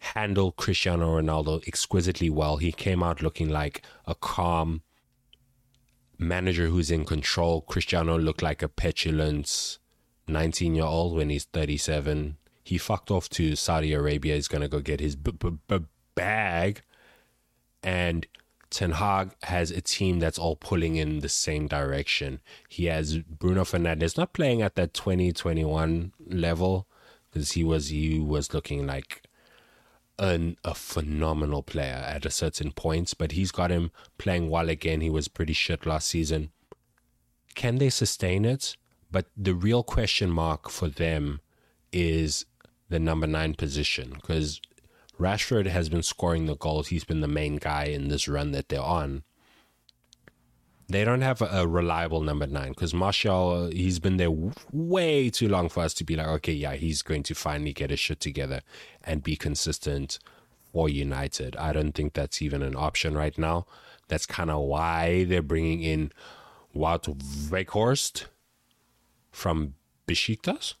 handled 0.00 0.56
Cristiano 0.56 1.20
Ronaldo 1.20 1.66
exquisitely 1.66 2.30
well. 2.30 2.58
He 2.58 2.72
came 2.72 3.02
out 3.02 3.22
looking 3.22 3.48
like 3.48 3.82
a 4.06 4.14
calm 4.14 4.82
manager 6.18 6.66
who's 6.66 6.90
in 6.90 7.04
control. 7.04 7.62
Cristiano 7.62 8.18
looked 8.18 8.42
like 8.42 8.62
a 8.62 8.68
petulant 8.68 9.78
19 10.26 10.74
year 10.74 10.84
old 10.84 11.14
when 11.16 11.30
he's 11.30 11.44
37. 11.44 12.36
He 12.64 12.78
fucked 12.78 13.10
off 13.10 13.28
to 13.30 13.56
Saudi 13.56 13.92
Arabia. 13.92 14.34
He's 14.34 14.48
going 14.48 14.62
to 14.62 14.68
go 14.68 14.80
get 14.80 15.00
his 15.00 15.16
b- 15.16 15.32
b- 15.32 15.58
b- 15.68 15.86
bag. 16.14 16.82
And 17.82 18.26
Ten 18.70 18.92
Hag 18.92 19.30
has 19.44 19.70
a 19.70 19.80
team 19.80 20.18
that's 20.18 20.38
all 20.38 20.56
pulling 20.56 20.96
in 20.96 21.20
the 21.20 21.28
same 21.28 21.66
direction. 21.66 22.40
He 22.68 22.86
has 22.86 23.18
Bruno 23.18 23.62
Fernandes 23.62 24.18
not 24.18 24.34
playing 24.34 24.60
at 24.60 24.74
that 24.74 24.92
2021 24.92 26.12
level 26.26 26.86
because 27.30 27.52
he 27.52 27.64
was 27.64 27.88
he 27.88 28.18
was 28.18 28.52
looking 28.52 28.86
like 28.86 29.22
an, 30.18 30.56
a 30.64 30.74
phenomenal 30.74 31.62
player 31.62 32.04
at 32.06 32.26
a 32.26 32.30
certain 32.30 32.72
points, 32.72 33.14
but 33.14 33.32
he's 33.32 33.52
got 33.52 33.70
him 33.70 33.90
playing 34.18 34.50
well 34.50 34.68
again. 34.68 35.00
He 35.00 35.10
was 35.10 35.28
pretty 35.28 35.52
shit 35.52 35.86
last 35.86 36.08
season. 36.08 36.50
Can 37.54 37.76
they 37.76 37.90
sustain 37.90 38.44
it? 38.44 38.76
But 39.10 39.26
the 39.36 39.54
real 39.54 39.82
question 39.82 40.30
mark 40.30 40.68
for 40.68 40.88
them 40.88 41.40
is 41.92 42.44
the 42.88 42.98
number 42.98 43.26
nine 43.26 43.54
position 43.54 44.10
because 44.14 44.60
Rashford 45.18 45.66
has 45.66 45.88
been 45.88 46.02
scoring 46.02 46.46
the 46.46 46.56
goals. 46.56 46.88
He's 46.88 47.04
been 47.04 47.20
the 47.20 47.28
main 47.28 47.56
guy 47.56 47.84
in 47.84 48.08
this 48.08 48.28
run 48.28 48.52
that 48.52 48.68
they're 48.68 48.80
on. 48.80 49.24
They 50.90 51.04
don't 51.04 51.20
have 51.20 51.42
a, 51.42 51.66
reliable 51.68 52.22
number 52.22 52.46
nine 52.46 52.70
because 52.70 52.94
Martial, 52.94 53.68
he's 53.68 53.98
been 53.98 54.16
there 54.16 54.30
w- 54.30 54.52
way 54.72 55.28
too 55.28 55.46
long 55.46 55.68
for 55.68 55.82
us 55.82 55.92
to 55.94 56.04
be 56.04 56.16
like, 56.16 56.26
okay, 56.28 56.52
yeah, 56.52 56.74
he's 56.74 57.02
going 57.02 57.22
to 57.24 57.34
finally 57.34 57.74
get 57.74 57.90
his 57.90 58.00
shit 58.00 58.20
together 58.20 58.62
and 59.04 59.22
be 59.22 59.36
consistent 59.36 60.18
for 60.72 60.88
United. 60.88 61.56
I 61.56 61.72
don't 61.74 61.92
think 61.92 62.14
that's 62.14 62.40
even 62.40 62.62
an 62.62 62.74
option 62.74 63.14
right 63.16 63.36
now. 63.36 63.66
That's 64.08 64.24
kind 64.24 64.50
of 64.50 64.62
why 64.62 65.24
they're 65.24 65.42
bringing 65.42 65.82
in 65.82 66.10
Wout 66.74 67.14
Weghorst 67.50 68.24
from 69.30 69.74
Besiktas. 70.06 70.74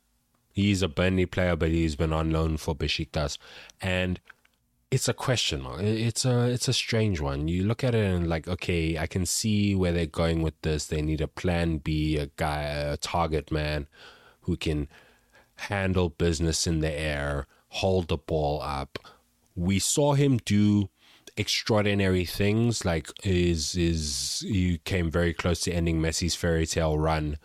He's 0.52 0.82
a 0.82 0.88
Burnley 0.88 1.26
player, 1.26 1.54
but 1.54 1.70
he's 1.70 1.96
been 1.96 2.12
on 2.12 2.30
loan 2.30 2.56
for 2.56 2.74
Besiktas, 2.74 3.38
and 3.80 4.20
it's 4.90 5.08
a 5.08 5.14
question. 5.14 5.66
It's 5.80 6.24
a 6.24 6.46
it's 6.46 6.68
a 6.68 6.72
strange 6.72 7.20
one. 7.20 7.48
You 7.48 7.64
look 7.64 7.84
at 7.84 7.94
it 7.94 8.04
and 8.04 8.28
like, 8.28 8.48
okay, 8.48 8.96
I 8.96 9.06
can 9.06 9.26
see 9.26 9.74
where 9.74 9.92
they're 9.92 10.06
going 10.06 10.42
with 10.42 10.60
this. 10.62 10.86
They 10.86 11.02
need 11.02 11.20
a 11.20 11.28
plan 11.28 11.78
B, 11.78 12.16
a 12.16 12.26
guy, 12.36 12.62
a 12.62 12.96
target 12.96 13.52
man, 13.52 13.86
who 14.42 14.56
can 14.56 14.88
handle 15.56 16.08
business 16.08 16.66
in 16.66 16.80
the 16.80 16.92
air, 16.92 17.46
hold 17.68 18.08
the 18.08 18.16
ball 18.16 18.62
up. 18.62 18.98
We 19.54 19.78
saw 19.78 20.14
him 20.14 20.38
do 20.38 20.88
extraordinary 21.36 22.24
things 22.24 22.84
like 22.84 23.10
is 23.22 23.76
is 23.76 24.44
he 24.46 24.78
came 24.78 25.10
very 25.10 25.32
close 25.32 25.60
to 25.60 25.72
ending 25.72 26.00
Messi's 26.00 26.34
fairy 26.34 26.66
tale 26.66 26.98
run 26.98 27.36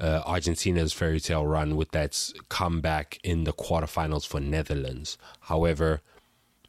uh, 0.00 0.22
Argentina's 0.26 0.92
fairy 0.92 1.20
tale 1.20 1.46
run 1.46 1.76
with 1.76 1.92
that 1.92 2.32
comeback 2.48 3.18
in 3.22 3.44
the 3.44 3.52
quarterfinals 3.52 4.26
for 4.26 4.40
Netherlands. 4.40 5.16
However, 5.42 6.02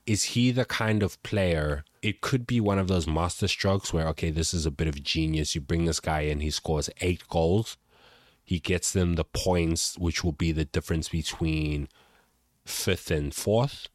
is 0.05 0.23
he 0.23 0.51
the 0.51 0.65
kind 0.65 1.01
of 1.01 1.21
player? 1.23 1.83
It 2.01 2.21
could 2.21 2.45
be 2.45 2.59
one 2.59 2.77
of 2.77 2.87
those 2.87 3.07
master 3.07 3.47
strokes 3.47 3.91
where, 3.91 4.07
okay, 4.09 4.29
this 4.29 4.53
is 4.53 4.65
a 4.65 4.71
bit 4.71 4.87
of 4.87 5.03
genius. 5.03 5.55
You 5.55 5.61
bring 5.61 5.85
this 5.85 5.99
guy 5.99 6.21
in, 6.21 6.39
he 6.39 6.51
scores 6.51 6.89
eight 7.01 7.27
goals. 7.27 7.77
He 8.43 8.59
gets 8.59 8.91
them 8.91 9.15
the 9.15 9.23
points, 9.23 9.97
which 9.97 10.23
will 10.23 10.31
be 10.31 10.51
the 10.51 10.65
difference 10.65 11.09
between 11.09 11.87
fifth 12.63 13.09
and 13.09 13.33
fourth. 13.33 13.87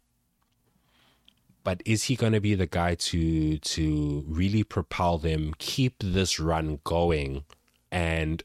But 1.63 1.83
is 1.85 2.05
he 2.05 2.17
going 2.17 2.33
to 2.33 2.41
be 2.41 2.55
the 2.55 2.67
guy 2.67 2.95
to 2.97 3.59
to 3.59 4.25
really 4.27 4.65
propel 4.65 5.19
them, 5.19 5.55
keep 5.59 5.95
this 6.01 6.41
run 6.41 6.81
going, 6.85 7.45
and 7.93 8.43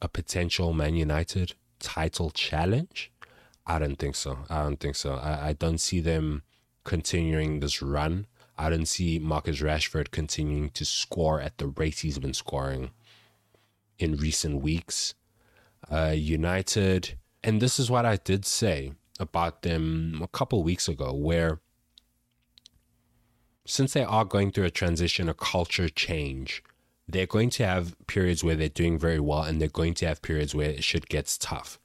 a 0.00 0.08
potential 0.08 0.72
Man 0.72 0.94
United 0.94 1.54
title 1.80 2.30
challenge? 2.30 3.10
I 3.66 3.78
don't 3.78 3.96
think 3.96 4.14
so. 4.14 4.38
I 4.50 4.62
don't 4.62 4.78
think 4.78 4.96
so. 4.96 5.14
I, 5.14 5.48
I 5.48 5.52
don't 5.54 5.78
see 5.78 6.00
them 6.00 6.42
continuing 6.84 7.60
this 7.60 7.82
run. 7.82 8.26
I 8.58 8.70
don't 8.70 8.86
see 8.86 9.18
Marcus 9.18 9.60
Rashford 9.60 10.10
continuing 10.10 10.70
to 10.70 10.84
score 10.84 11.40
at 11.40 11.58
the 11.58 11.66
rate 11.66 12.00
he's 12.00 12.18
been 12.18 12.34
scoring 12.34 12.90
in 13.98 14.16
recent 14.16 14.62
weeks. 14.62 15.14
Uh, 15.90 16.14
United, 16.14 17.18
and 17.42 17.60
this 17.60 17.78
is 17.78 17.90
what 17.90 18.06
I 18.06 18.16
did 18.16 18.44
say 18.44 18.92
about 19.18 19.62
them 19.62 20.20
a 20.22 20.28
couple 20.28 20.62
weeks 20.62 20.88
ago, 20.88 21.12
where 21.12 21.60
since 23.66 23.92
they 23.92 24.04
are 24.04 24.24
going 24.24 24.50
through 24.50 24.64
a 24.64 24.70
transition, 24.70 25.28
a 25.28 25.34
culture 25.34 25.88
change, 25.88 26.62
they're 27.08 27.26
going 27.26 27.50
to 27.50 27.66
have 27.66 27.96
periods 28.06 28.42
where 28.42 28.54
they're 28.54 28.68
doing 28.68 28.98
very 28.98 29.20
well 29.20 29.42
and 29.42 29.60
they're 29.60 29.68
going 29.68 29.94
to 29.94 30.06
have 30.06 30.22
periods 30.22 30.54
where 30.54 30.80
shit 30.80 31.08
gets 31.08 31.36
tough. 31.36 31.78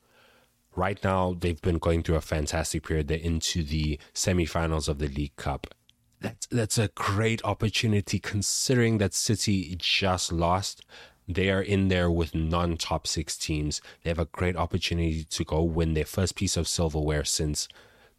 Right 0.77 1.03
now, 1.03 1.35
they've 1.37 1.59
been 1.59 1.79
going 1.79 2.03
through 2.03 2.17
a 2.17 2.21
fantastic 2.21 2.85
period. 2.85 3.07
They're 3.07 3.17
into 3.17 3.63
the 3.63 3.99
semifinals 4.13 4.87
of 4.87 4.99
the 4.99 5.07
League 5.07 5.35
Cup. 5.35 5.73
That's, 6.21 6.45
that's 6.45 6.77
a 6.77 6.89
great 6.89 7.43
opportunity 7.43 8.19
considering 8.19 8.99
that 8.99 9.15
City 9.15 9.75
just 9.79 10.31
lost. 10.31 10.85
They 11.27 11.49
are 11.49 11.63
in 11.63 11.87
there 11.87 12.11
with 12.11 12.35
non 12.35 12.77
top 12.77 13.07
six 13.07 13.35
teams. 13.39 13.81
They 14.03 14.11
have 14.11 14.19
a 14.19 14.25
great 14.25 14.55
opportunity 14.55 15.23
to 15.23 15.43
go 15.43 15.63
win 15.63 15.95
their 15.95 16.05
first 16.05 16.35
piece 16.35 16.55
of 16.55 16.67
silverware 16.67 17.25
since 17.25 17.67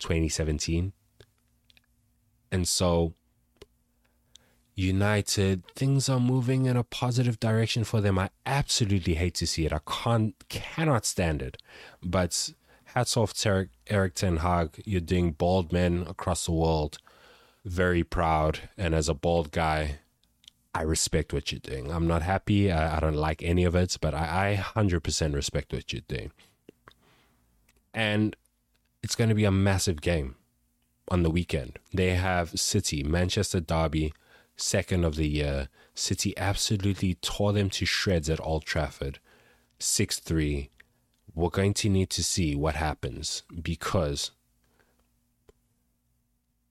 2017. 0.01 0.93
And 2.51 2.67
so 2.67 3.15
United, 4.79 5.67
things 5.75 6.09
are 6.09 6.21
moving 6.21 6.67
in 6.67 6.77
a 6.77 6.85
positive 6.85 7.41
direction 7.41 7.83
for 7.83 8.01
them. 8.01 8.17
I 8.17 8.31
absolutely 8.47 9.15
hate 9.15 9.35
to 9.35 9.47
see 9.47 9.67
it. 9.67 9.73
I 9.73 9.81
can't, 9.85 10.37
cannot 10.49 11.05
stand 11.05 11.43
it. 11.43 11.57
But 12.01 12.51
hats 12.85 13.17
off 13.17 13.35
to 13.35 13.49
Eric, 13.49 13.69
Erik 13.89 14.15
Ten 14.15 14.37
Hag. 14.39 14.81
You're 14.85 15.01
doing 15.01 15.33
bald 15.33 15.73
men 15.73 16.07
across 16.09 16.47
the 16.47 16.53
world. 16.53 16.99
Very 17.65 18.05
proud. 18.05 18.69
And 18.79 18.95
as 18.95 19.09
a 19.09 19.15
bald 19.15 19.51
guy, 19.51 19.99
I 20.73 20.83
respect 20.83 21.33
what 21.33 21.51
you're 21.51 21.59
doing. 21.59 21.91
I'm 21.91 22.07
not 22.07 22.23
happy. 22.23 22.71
I, 22.71 22.99
I 22.99 23.01
don't 23.01 23.15
like 23.15 23.43
any 23.43 23.65
of 23.65 23.75
it, 23.75 23.97
but 24.01 24.15
I, 24.15 24.53
I 24.53 24.81
100% 24.81 25.35
respect 25.35 25.73
what 25.73 25.93
you're 25.93 26.03
doing. 26.07 26.31
And 27.93 28.37
it's 29.03 29.17
going 29.17 29.29
to 29.29 29.35
be 29.35 29.45
a 29.45 29.51
massive 29.51 30.01
game 30.01 30.37
on 31.09 31.25
the 31.25 31.31
weekend. 31.31 31.81
They 31.93 32.11
have 32.15 32.61
City, 32.61 33.03
Manchester 33.03 33.59
Derby, 33.59 34.13
second 34.59 35.05
of 35.05 35.17
the 35.17 35.29
year. 35.29 35.69
City 35.95 36.37
absolutely 36.37 37.15
tore 37.15 37.53
them 37.53 37.71
to 37.71 37.87
shreds 37.87 38.29
at 38.29 38.41
Old 38.41 38.65
Trafford. 38.65 39.19
6 39.79 40.21
3. 40.21 40.71
We're 41.35 41.51
going 41.51 41.75
to 41.75 41.89
need 41.89 42.11
to 42.11 42.25
see 42.25 42.55
what 42.55 42.75
happens 42.75 43.45
because 43.63 44.33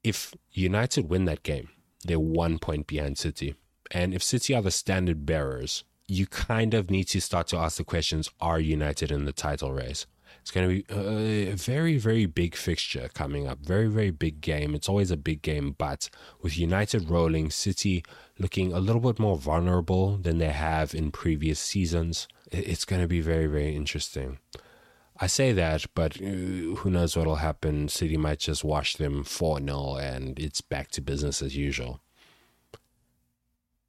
if 0.04 0.34
United 0.52 1.10
win 1.10 1.26
that 1.26 1.44
game, 1.44 1.70
they're 2.04 2.20
one 2.20 2.60
point 2.60 2.88
behind 2.88 3.18
City. 3.18 3.56
And 3.92 4.14
if 4.14 4.22
City 4.22 4.54
are 4.54 4.62
the 4.62 4.72
standard 4.72 5.26
bearers, 5.26 5.84
you 6.08 6.28
kind 6.28 6.74
of 6.74 6.90
need 6.90 7.06
to 7.06 7.22
start 7.22 7.48
to 7.48 7.58
ask 7.58 7.78
the 7.78 7.84
questions 7.84 8.30
are 8.40 8.60
United 8.60 9.12
in 9.12 9.26
the 9.26 9.34
title 9.34 9.74
race? 9.74 10.06
It's 10.48 10.54
going 10.54 10.70
to 10.70 10.82
be 10.82 11.50
a 11.50 11.58
very, 11.58 11.98
very 11.98 12.26
big 12.26 12.56
fixture 12.56 13.10
coming 13.14 13.50
up. 13.50 13.60
Very, 13.60 13.88
very 13.88 14.12
big 14.12 14.40
game. 14.40 14.76
It's 14.76 14.88
always 14.88 15.12
a 15.12 15.18
big 15.18 15.42
game, 15.42 15.76
but 15.78 16.10
with 16.42 16.58
United 16.58 17.10
rolling, 17.10 17.52
City 17.52 18.02
looking 18.40 18.72
a 18.72 18.80
little 18.80 19.02
bit 19.02 19.20
more 19.20 19.38
vulnerable 19.38 20.16
than 20.16 20.38
they 20.38 20.52
have 20.52 20.96
in 20.96 21.12
previous 21.12 21.60
seasons, 21.60 22.30
it's 22.50 22.86
going 22.86 23.02
to 23.02 23.10
be 23.10 23.20
very, 23.20 23.48
very 23.48 23.76
interesting. 23.76 24.38
I 25.18 25.28
say 25.28 25.52
that, 25.52 25.84
but 25.94 26.16
uh, 26.22 26.78
who 26.78 26.92
knows 26.92 27.18
what'll 27.18 27.36
happen? 27.36 27.90
City 27.90 28.16
might 28.16 28.40
just 28.40 28.64
wash 28.64 28.96
them 28.96 29.26
4 29.26 29.60
0 29.60 29.98
and 29.98 30.40
it's 30.40 30.62
back 30.62 30.92
to 30.92 31.02
business 31.02 31.42
as 31.42 31.58
usual. 31.58 32.00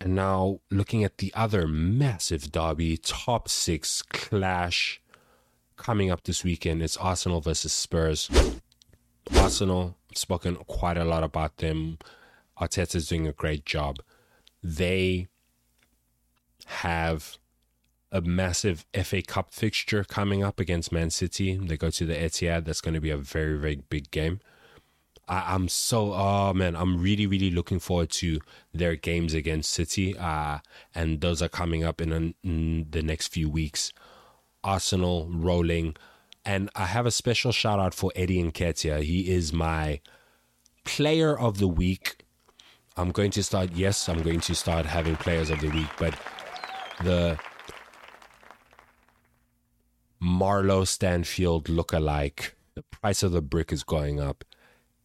And 0.00 0.16
now, 0.16 0.58
looking 0.72 1.04
at 1.04 1.18
the 1.18 1.32
other 1.36 1.68
massive 1.68 2.50
derby, 2.50 2.96
top 2.96 3.48
six 3.48 4.02
clash 4.02 5.00
coming 5.78 6.10
up 6.10 6.24
this 6.24 6.44
weekend. 6.44 6.82
It's 6.82 6.96
Arsenal 6.98 7.40
versus 7.40 7.72
Spurs. 7.72 8.28
Arsenal, 9.34 9.96
I've 10.10 10.18
spoken 10.18 10.56
quite 10.66 10.98
a 10.98 11.04
lot 11.04 11.22
about 11.22 11.56
them. 11.58 11.98
Arteta's 12.60 13.08
doing 13.08 13.26
a 13.26 13.32
great 13.32 13.64
job. 13.64 14.00
They 14.62 15.28
have 16.66 17.38
a 18.10 18.20
massive 18.20 18.84
FA 18.92 19.22
Cup 19.22 19.54
fixture 19.54 20.04
coming 20.04 20.42
up 20.42 20.60
against 20.60 20.92
Man 20.92 21.10
City. 21.10 21.56
They 21.56 21.76
go 21.76 21.90
to 21.90 22.04
the 22.04 22.14
Etihad. 22.14 22.64
That's 22.64 22.80
going 22.80 22.94
to 22.94 23.00
be 23.00 23.10
a 23.10 23.16
very, 23.16 23.56
very 23.56 23.76
big 23.76 24.10
game. 24.10 24.40
I, 25.28 25.54
am 25.54 25.68
so 25.68 26.14
oh 26.14 26.54
man, 26.54 26.74
I'm 26.74 27.02
really, 27.02 27.26
really 27.26 27.50
looking 27.50 27.78
forward 27.80 28.10
to 28.12 28.40
their 28.72 28.96
games 28.96 29.34
against 29.34 29.70
City. 29.70 30.16
Uh, 30.16 30.58
and 30.94 31.20
those 31.20 31.42
are 31.42 31.48
coming 31.48 31.84
up 31.84 32.00
in, 32.00 32.34
in 32.42 32.86
the 32.90 33.02
next 33.02 33.28
few 33.28 33.48
weeks 33.48 33.92
Arsenal 34.64 35.28
rolling. 35.30 35.96
And 36.44 36.70
I 36.74 36.86
have 36.86 37.06
a 37.06 37.10
special 37.10 37.52
shout 37.52 37.78
out 37.78 37.94
for 37.94 38.12
Eddie 38.16 38.42
Nketiah. 38.42 39.02
He 39.02 39.30
is 39.30 39.52
my 39.52 40.00
player 40.84 41.38
of 41.38 41.58
the 41.58 41.68
week. 41.68 42.24
I'm 42.96 43.10
going 43.12 43.30
to 43.32 43.42
start, 43.42 43.72
yes, 43.74 44.08
I'm 44.08 44.22
going 44.22 44.40
to 44.40 44.54
start 44.54 44.86
having 44.86 45.16
players 45.16 45.50
of 45.50 45.60
the 45.60 45.68
week, 45.68 45.88
but 45.98 46.18
the 47.04 47.38
Marlo 50.20 50.86
Stanfield 50.86 51.68
look-alike, 51.68 52.56
the 52.74 52.82
price 52.82 53.22
of 53.22 53.32
the 53.32 53.42
brick 53.42 53.72
is 53.72 53.84
going 53.84 54.18
up. 54.18 54.44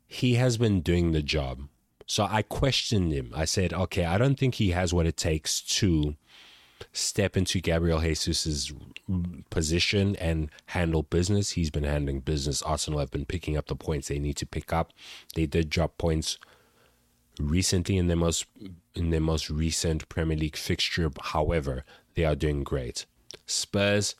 He 0.07 0.35
has 0.35 0.57
been 0.57 0.81
doing 0.81 1.11
the 1.11 1.21
job. 1.21 1.67
So 2.07 2.27
I 2.29 2.41
questioned 2.41 3.11
him. 3.11 3.31
I 3.35 3.45
said, 3.45 3.73
okay, 3.73 4.05
I 4.05 4.17
don't 4.17 4.39
think 4.39 4.55
he 4.55 4.71
has 4.71 4.93
what 4.93 5.05
it 5.05 5.17
takes 5.17 5.61
to 5.61 6.15
step 6.93 7.36
into 7.36 7.60
Gabriel 7.60 7.99
Jesus's 7.99 8.71
position 9.49 10.15
and 10.17 10.49
handle 10.67 11.03
business. 11.03 11.51
He's 11.51 11.71
been 11.71 11.84
handling 11.84 12.21
business. 12.21 12.62
Arsenal 12.62 12.99
have 12.99 13.12
been 13.12 13.25
picking 13.25 13.58
up 13.58 13.67
the 13.67 13.75
points 13.75 14.08
they 14.08 14.19
need 14.19 14.38
to 14.38 14.45
pick 14.45 14.71
up. 14.71 14.93
They 15.36 15.47
did 15.47 15.69
drop 15.69 15.97
points 15.97 16.38
recently 17.39 17.97
in 17.97 18.08
their 18.08 18.17
most 18.17 18.45
in 18.95 19.10
their 19.10 19.19
most 19.19 19.49
recent 19.49 20.08
Premier 20.08 20.38
League 20.38 20.56
fixture. 20.56 21.12
However, 21.21 21.84
they 22.13 22.23
are 22.23 22.36
doing 22.36 22.63
great. 22.63 23.08
Spurs 23.47 24.15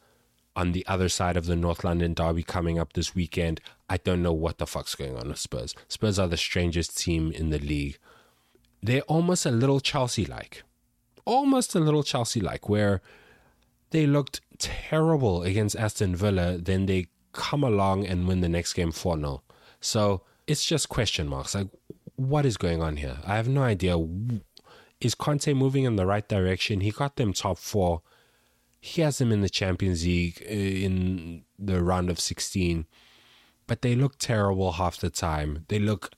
on 0.56 0.72
the 0.72 0.86
other 0.88 1.10
side 1.10 1.38
of 1.38 1.46
the 1.46 1.56
North 1.56 1.84
London 1.84 2.14
derby 2.14 2.44
coming 2.44 2.80
up 2.80 2.94
this 2.94 3.14
weekend. 3.14 3.62
I 3.88 3.98
don't 3.98 4.24
know 4.24 4.34
what 4.34 4.58
the 4.58 4.68
fuck's 4.68 4.96
going 4.96 5.16
on 5.16 5.28
with 5.28 5.40
Spurs. 5.40 5.76
Spurs 5.88 6.18
are 6.18 6.28
the 6.28 6.38
strangest 6.38 6.98
team 6.98 7.32
in 7.32 7.52
the 7.52 7.60
league. 7.60 7.98
They're 8.82 9.02
almost 9.02 9.46
a 9.46 9.52
little 9.52 9.80
Chelsea 9.80 10.26
like. 10.26 10.64
Almost 11.26 11.76
a 11.76 11.80
little 11.80 12.04
Chelsea 12.04 12.40
like, 12.40 12.68
where 12.68 13.02
they 13.92 14.06
looked 14.06 14.42
terrible 14.58 15.44
against 15.44 15.76
Aston 15.76 16.16
Villa, 16.16 16.58
then 16.58 16.86
they 16.86 17.08
come 17.32 17.64
along 17.64 18.06
and 18.06 18.28
win 18.28 18.42
the 18.42 18.50
next 18.50 18.74
game 18.74 18.92
4 18.92 19.18
0. 19.18 19.44
So 19.80 20.22
it's 20.48 20.66
just 20.66 20.90
question 20.90 21.28
marks. 21.28 21.56
Like, 21.56 21.70
what 22.16 22.46
is 22.46 22.58
going 22.58 22.82
on 22.82 22.98
here? 22.98 23.18
I 23.26 23.36
have 23.36 23.48
no 23.48 23.64
idea. 23.64 23.98
Is 25.02 25.16
Conte 25.16 25.54
moving 25.54 25.84
in 25.84 25.96
the 25.96 26.06
right 26.06 26.28
direction? 26.28 26.82
He 26.82 26.92
got 26.92 27.16
them 27.16 27.34
top 27.34 27.58
four 27.58 28.02
he 28.86 29.02
has 29.02 29.18
them 29.18 29.32
in 29.32 29.40
the 29.40 29.50
Champions 29.50 30.04
League 30.04 30.44
uh, 30.46 30.52
in 30.52 31.46
the 31.58 31.82
round 31.82 32.10
of 32.10 32.20
16, 32.20 32.86
but 33.66 33.82
they 33.82 33.96
look 33.96 34.18
terrible 34.18 34.74
half 34.74 34.98
the 34.98 35.10
time. 35.10 35.64
They 35.70 35.80
look, 35.80 36.10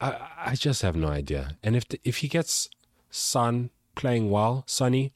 I, 0.00 0.28
I 0.46 0.54
just 0.54 0.82
have 0.82 0.94
no 0.94 1.08
idea. 1.08 1.58
And 1.64 1.74
if 1.74 1.88
the, 1.88 2.00
if 2.04 2.18
he 2.18 2.28
gets 2.28 2.68
Son 3.10 3.70
playing 3.94 4.30
well, 4.30 4.64
Sonny, 4.66 5.12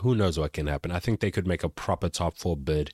who 0.00 0.14
knows 0.14 0.38
what 0.38 0.52
can 0.52 0.66
happen? 0.66 0.90
I 0.90 0.98
think 0.98 1.20
they 1.20 1.30
could 1.30 1.46
make 1.46 1.64
a 1.64 1.68
proper 1.68 2.08
top 2.08 2.36
four 2.36 2.56
bid, 2.56 2.92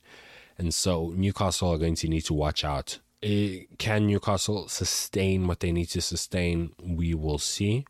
and 0.59 0.72
so 0.74 1.12
Newcastle 1.16 1.70
are 1.70 1.78
going 1.78 1.94
to 1.96 2.09
need 2.09 2.22
to 2.22 2.35
watch 2.35 2.64
out. 2.64 2.98
Uh, 3.22 3.64
can 3.78 4.06
Newcastle 4.06 4.68
sustain 4.68 5.46
what 5.46 5.61
they 5.61 5.72
need 5.72 5.87
to 5.87 6.00
sustain? 6.00 6.72
We 6.83 7.14
will 7.14 7.38
see. 7.38 7.85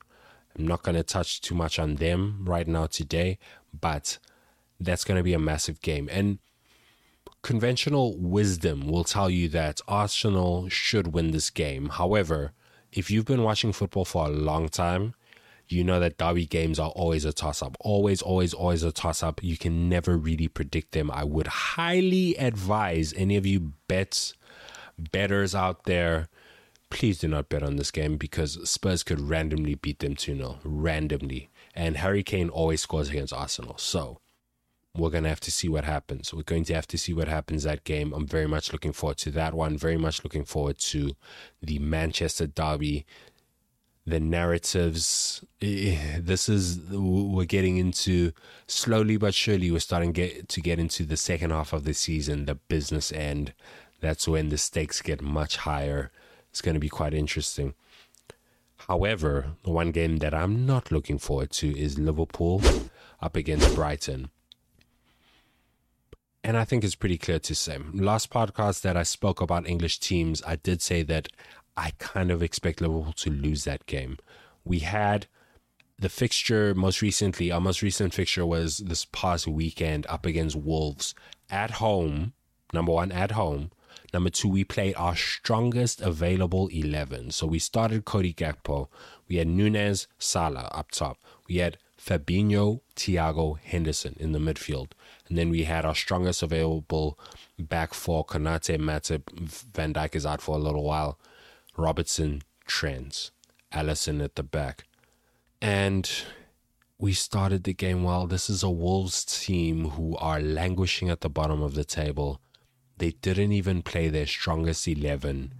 I'm 0.57 0.67
not 0.67 0.83
going 0.83 0.97
to 0.97 1.03
touch 1.03 1.41
too 1.41 1.55
much 1.55 1.79
on 1.79 1.97
them 1.97 2.45
right 2.45 2.67
now 2.67 2.87
today, 2.87 3.39
but 3.79 4.19
that's 4.81 5.05
going 5.05 5.19
to 5.19 5.23
be 5.23 5.35
a 5.35 5.39
massive 5.39 5.81
game. 5.81 6.09
And 6.11 6.39
conventional 7.43 8.17
wisdom 8.19 8.89
will 8.89 9.05
tell 9.05 9.31
you 9.31 9.49
that 9.51 9.81
Arsenal 9.87 10.69
should 10.69 11.15
win 11.15 11.31
this 11.31 11.51
game. 11.51 11.91
However, 11.91 12.53
if 12.93 13.11
you've 13.11 13.25
been 13.25 13.45
watching 13.45 13.73
football 13.73 14.05
for 14.05 14.27
a 14.27 14.31
long 14.31 14.69
time, 14.69 15.15
you 15.73 15.85
know 15.85 16.01
that 16.01 16.19
derby 16.19 16.47
games 16.47 16.79
are 16.79 16.91
always 16.91 17.25
a 17.25 17.33
toss 17.33 17.63
up. 17.63 17.77
Always, 17.81 18.23
always, 18.23 18.55
always 18.55 18.83
a 18.83 18.93
toss 18.93 19.23
up. 19.23 19.43
You 19.43 19.57
can 19.57 19.89
never 19.89 20.17
really 20.17 20.49
predict 20.49 20.93
them. 20.93 21.11
I 21.11 21.25
would 21.25 21.47
highly 21.47 22.37
advise 22.37 23.13
any 23.17 23.37
of 23.37 23.47
you 23.47 23.73
bets, 23.89 24.35
betters 24.99 25.55
out 25.55 25.85
there, 25.85 26.29
please 26.91 27.19
do 27.19 27.29
not 27.29 27.49
bet 27.49 27.63
on 27.63 27.77
this 27.77 27.91
game 27.91 28.17
because 28.17 28.69
Spurs 28.69 29.03
could 29.03 29.21
randomly 29.21 29.77
beat 29.77 30.01
them 30.01 30.17
2 30.17 30.37
0. 30.37 30.59
Randomly. 30.65 31.49
And 31.75 31.97
Harry 31.97 32.23
Kane 32.23 32.49
always 32.49 32.83
scores 32.83 33.09
against 33.09 33.33
Arsenal. 33.33 33.79
So 33.79 34.21
we're 34.95 35.11
going 35.11 35.23
to 35.23 35.29
have 35.29 35.41
to 35.41 35.53
see 35.53 35.69
what 35.69 35.85
happens. 35.85 36.35
We're 36.35 36.43
going 36.43 36.65
to 36.65 36.75
have 36.75 36.89
to 36.89 36.99
see 36.99 37.15
what 37.15 37.29
happens 37.29 37.63
that 37.63 37.85
game. 37.85 38.13
I'm 38.13 38.27
very 38.27 38.49
much 38.49 38.73
looking 38.73 38.93
forward 38.93 39.19
to 39.19 39.31
that 39.31 39.55
one. 39.55 39.79
Very 39.79 39.97
much 39.97 40.25
looking 40.25 40.45
forward 40.45 40.79
to 40.79 41.13
the 41.63 41.79
Manchester 41.79 42.49
Derby. 42.49 43.07
The 44.07 44.21
narratives. 44.21 45.45
This 45.61 46.49
is 46.49 46.81
we're 46.91 47.45
getting 47.45 47.77
into 47.77 48.33
slowly 48.67 49.17
but 49.17 49.35
surely. 49.35 49.71
We're 49.71 49.79
starting 49.79 50.13
get 50.13 50.49
to 50.49 50.61
get 50.61 50.79
into 50.79 51.05
the 51.05 51.17
second 51.17 51.51
half 51.51 51.73
of 51.73 51.85
the 51.85 51.95
season, 51.95 52.47
the 52.47 52.57
business 52.57 53.13
end. 53.13 53.53
That's 54.01 54.27
when 54.27 54.49
the 54.49 54.59
stakes 54.59 55.03
get 55.03 55.21
much 55.21 55.59
higher. 55.59 56.11
It's 56.49 56.63
going 56.63 56.75
to 56.75 56.81
be 56.81 56.89
quite 56.89 57.15
interesting. 57.15 57.75
However, 58.89 59.53
the 59.63 59.71
one 59.71 59.93
game 59.93 60.17
that 60.19 60.35
I'm 60.35 60.67
not 60.67 60.91
looking 60.91 61.19
forward 61.19 61.51
to 61.53 61.79
is 61.79 61.99
Liverpool 61.99 62.63
up 63.21 63.37
against 63.37 63.75
Brighton 63.75 64.31
and 66.43 66.57
I 66.57 66.65
think 66.65 66.85
it's 66.85 66.95
pretty 66.95 67.19
clear 67.19 67.39
to 67.39 67.55
say. 67.55 67.79
Last 67.93 68.31
podcast 68.31 68.81
that 68.83 68.97
I 68.97 69.03
spoke 69.03 69.41
about 69.41 69.69
English 69.69 69.99
teams, 69.99 70.43
I 70.47 70.57
did 70.57 70.81
say 70.81 71.03
that 71.05 71.29
I 71.81 71.93
kind 71.99 72.31
of 72.31 72.43
expect 72.43 72.83
Liverpool 72.83 73.15
to 73.15 73.31
lose 73.31 73.65
that 73.65 73.87
game. 73.87 74.19
We 74.65 74.81
had 74.81 75.27
the 75.99 76.11
fixture 76.11 76.75
most 76.75 77.01
recently, 77.01 77.51
our 77.51 77.61
most 77.61 77.81
recent 77.81 78.13
fixture 78.13 78.45
was 78.45 78.79
this 78.79 79.07
past 79.07 79.47
weekend 79.47 80.07
up 80.07 80.27
against 80.27 80.57
Wolves 80.57 81.15
at 81.49 81.71
home. 81.73 82.35
Number 82.75 82.93
one, 82.93 83.11
at 83.11 83.31
home. 83.31 83.71
Number 84.13 84.29
two, 84.29 84.49
we 84.49 84.63
played 84.63 84.95
our 84.97 85.17
strongest 85.17 86.03
available 86.03 86.69
11. 86.69 87.31
So 87.31 87.47
we 87.47 87.59
started 87.59 88.05
Cody 88.05 88.35
Gakpo. 88.35 88.89
We 89.27 89.37
had 89.37 89.49
Nunez, 89.49 90.07
Salah 90.19 90.69
up 90.73 90.91
top. 90.91 91.17
We 91.49 91.57
had 91.57 91.79
Fabinho, 91.99 92.81
Thiago, 92.95 93.59
Henderson 93.59 94.17
in 94.21 94.33
the 94.33 94.39
midfield. 94.39 94.93
And 95.29 95.39
then 95.39 95.49
we 95.49 95.65
had 95.65 95.87
our 95.87 95.95
strongest 95.95 96.43
available 96.43 97.19
back 97.59 97.95
four, 97.95 98.27
Konate, 98.27 98.79
Matip, 98.79 99.31
Van 99.75 99.95
Dijk 99.95 100.15
is 100.15 100.27
out 100.27 100.43
for 100.43 100.57
a 100.57 100.61
little 100.61 100.85
while, 100.85 101.19
Robertson, 101.81 102.43
Trent, 102.67 103.31
Alisson 103.73 104.23
at 104.23 104.37
the 104.37 104.43
back. 104.43 104.85
And 105.63 106.11
we 106.99 107.13
started 107.13 107.65
the 107.65 107.73
game 107.73 108.03
well. 108.03 108.27
This 108.27 108.51
is 108.51 108.63
a 108.63 108.71
Wolves 108.71 109.25
team 109.25 109.91
who 109.91 110.17
are 110.19 110.41
languishing 110.41 111.09
at 111.09 111.23
the 111.23 111.31
bottom 111.31 111.63
of 111.63 111.75
the 111.75 111.85
table. 111.85 112.41
They 112.99 113.13
didn't 113.13 113.53
even 113.53 113.83
play 113.83 114.09
their 114.09 114.27
strongest 114.27 114.87
11. 114.87 115.55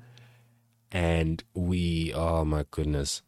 And 0.93 1.43
we, 1.55 2.13
oh 2.15 2.45
my 2.45 2.67
goodness, 2.71 3.23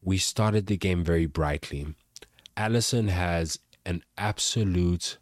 we 0.00 0.18
started 0.18 0.66
the 0.66 0.76
game 0.76 1.02
very 1.02 1.26
brightly. 1.26 1.94
Alisson 2.56 3.08
has 3.08 3.58
an 3.84 4.04
absolute 4.16 5.18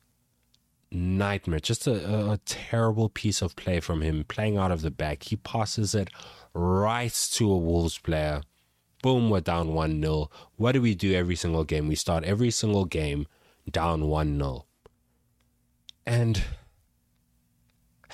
nightmare. 0.91 1.61
Just 1.61 1.87
a, 1.87 2.33
a, 2.33 2.39
terrible 2.45 3.09
piece 3.09 3.41
of 3.41 3.57
play 3.57 3.81
from 3.81 4.03
him, 4.03 4.25
playing 4.25 4.59
out 4.59 4.71
of 4.71 4.83
the 4.83 4.91
back. 4.91 5.23
He 5.23 5.37
passes 5.37 5.95
it 5.95 6.11
right 6.55 7.13
to 7.33 7.51
a 7.51 7.57
Wolves 7.57 7.99
player. 7.99 8.43
Boom, 9.03 9.31
we're 9.31 9.41
down 9.41 9.75
1 9.75 10.01
0. 10.01 10.31
What 10.57 10.73
do 10.73 10.83
we 10.83 10.95
do 10.95 11.15
every 11.15 11.37
single 11.37 11.65
game? 11.65 11.89
We 11.89 11.97
start 11.97 12.25
every 12.25 12.51
single 12.51 12.85
game 12.85 13.27
down 13.71 14.07
1 14.07 14.39
0. 14.39 14.67
And 16.07 16.43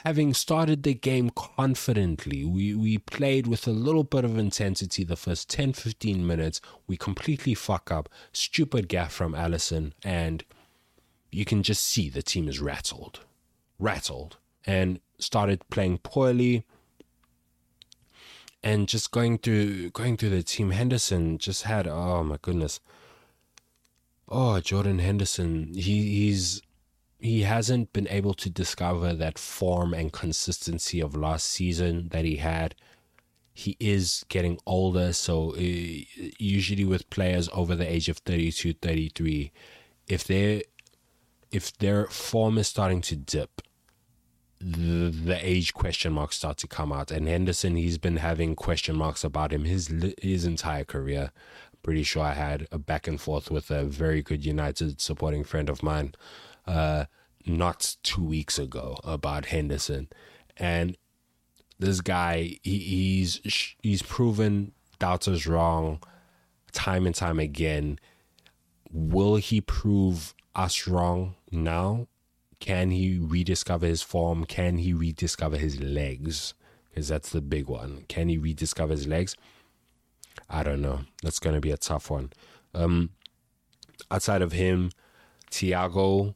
having 0.05 0.33
started 0.33 0.83
the 0.83 0.95
game 0.95 1.31
confidently, 1.31 2.45
we, 2.45 2.75
we 2.75 2.99
played 2.99 3.47
with 3.47 3.67
a 3.67 3.73
little 3.73 4.05
bit 4.05 4.25
of 4.25 4.39
intensity 4.39 5.05
the 5.05 5.17
first 5.17 5.51
10 5.51 5.75
15 5.75 6.27
minutes. 6.27 6.61
We 6.87 6.97
completely 6.97 7.55
fuck 7.55 7.91
up. 7.91 8.09
Stupid 8.33 8.89
gaffe 8.89 9.11
from 9.11 9.35
Alisson, 9.35 9.93
And 10.03 10.45
you 11.31 11.45
can 11.45 11.63
just 11.63 11.83
see 11.83 12.09
the 12.09 12.23
team 12.23 12.49
is 12.49 12.61
rattled, 12.61 13.21
rattled, 13.79 14.39
and 14.65 15.01
started 15.19 15.69
playing 15.69 15.99
poorly. 15.99 16.65
And 18.63 18.89
just 18.89 19.11
going 19.11 19.39
through 19.39 19.91
going 19.91 20.17
through 20.17 20.31
the 20.31 20.43
team, 20.43 20.71
Henderson 20.71 21.39
just 21.39 21.63
had 21.63 21.87
oh 21.87 22.25
my 22.25 22.39
goodness, 22.43 22.81
oh 24.29 24.61
Jordan 24.61 24.99
Henderson, 24.99 25.75
he, 25.75 26.27
he's 26.27 26.63
he 27.21 27.43
hasn't 27.43 27.93
been 27.93 28.09
able 28.09 28.35
to 28.35 28.49
discover 28.49 29.13
that 29.13 29.39
form 29.39 29.93
and 29.93 30.13
consistency 30.13 31.01
of 31.01 31.17
last 31.17 31.49
season 31.49 32.09
that 32.11 32.25
he 32.25 32.37
had. 32.37 32.75
He 33.53 33.77
is 33.81 34.25
getting 34.29 34.59
older, 34.67 35.13
so 35.13 35.53
uh, 35.55 35.59
usually 35.59 36.85
with 36.85 37.11
players 37.11 37.49
over 37.53 37.75
the 37.75 37.91
age 37.91 38.09
of 38.09 38.19
32, 38.19 38.75
33, 38.75 39.51
if 40.07 40.25
they're 40.25 40.63
if 41.51 41.77
their 41.79 42.07
form 42.07 42.59
is 42.59 42.69
starting 42.69 43.01
to 43.03 43.17
dip, 43.17 43.63
the, 44.61 45.39
age 45.41 45.75
question 45.75 46.13
marks 46.13 46.37
start 46.37 46.57
to 46.59 46.67
come 46.67 46.93
out. 46.93 47.11
And 47.11 47.29
Henderson, 47.29 47.77
he's 47.77 47.99
been 47.99 48.17
having 48.17 48.55
question 48.55 48.97
marks 48.97 49.25
about 49.25 49.53
him 49.53 49.65
his 49.65 49.93
his 50.21 50.45
entire 50.45 50.85
career. 50.85 51.31
Pretty 51.83 52.03
sure 52.03 52.23
I 52.23 52.35
had 52.35 52.67
a 52.73 52.79
back 52.79 53.07
and 53.07 53.21
forth 53.21 53.51
with 53.51 53.71
a 53.71 53.85
very 53.85 54.23
good 54.23 54.45
United 54.45 55.01
supporting 55.01 55.45
friend 55.45 55.69
of 55.69 55.83
mine. 55.83 56.15
Uh, 56.67 57.05
not 57.47 57.97
two 58.03 58.23
weeks 58.23 58.59
ago 58.59 58.99
about 59.05 59.47
Henderson, 59.47 60.09
and 60.57 60.97
this 61.79 62.01
guy 62.01 62.59
he, 62.63 62.79
he's 62.79 63.77
he's 63.83 64.03
proven 64.03 64.73
doubters 64.99 65.47
wrong 65.47 66.03
time 66.73 67.07
and 67.07 67.15
time 67.15 67.39
again. 67.39 67.99
Will 68.91 69.37
he 69.37 69.61
prove 69.61 70.35
us 70.55 70.87
wrong 70.89 71.37
now? 71.51 72.09
Can 72.61 72.91
he 72.91 73.19
rediscover 73.19 73.87
his 73.87 74.03
form? 74.03 74.45
Can 74.45 74.79
he 74.79 74.93
rediscover 74.93 75.57
his 75.57 75.81
legs? 75.81 76.55
Because 76.89 77.09
that's 77.09 77.31
the 77.31 77.41
big 77.41 77.69
one. 77.69 78.05
Can 78.09 78.29
he 78.29 78.39
rediscover 78.39 78.93
his 78.93 79.07
legs? 79.07 79.37
I 80.51 80.63
don't 80.63 80.81
know. 80.81 81.01
That's 81.23 81.39
going 81.39 81.55
to 81.55 81.61
be 81.61 81.71
a 81.71 81.77
tough 81.77 82.11
one. 82.11 82.33
Um, 82.75 83.11
outside 84.11 84.43
of 84.43 84.53
him, 84.53 84.91
Thiago, 85.51 86.35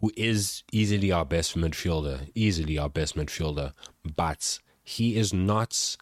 who 0.00 0.10
is 0.16 0.62
easily 0.72 1.12
our 1.12 1.24
best 1.24 1.56
midfielder, 1.56 2.30
easily 2.34 2.78
our 2.78 2.88
best 2.88 3.16
midfielder, 3.16 3.72
but 4.16 4.58
he 4.82 5.16
is 5.16 5.32
not. 5.32 5.96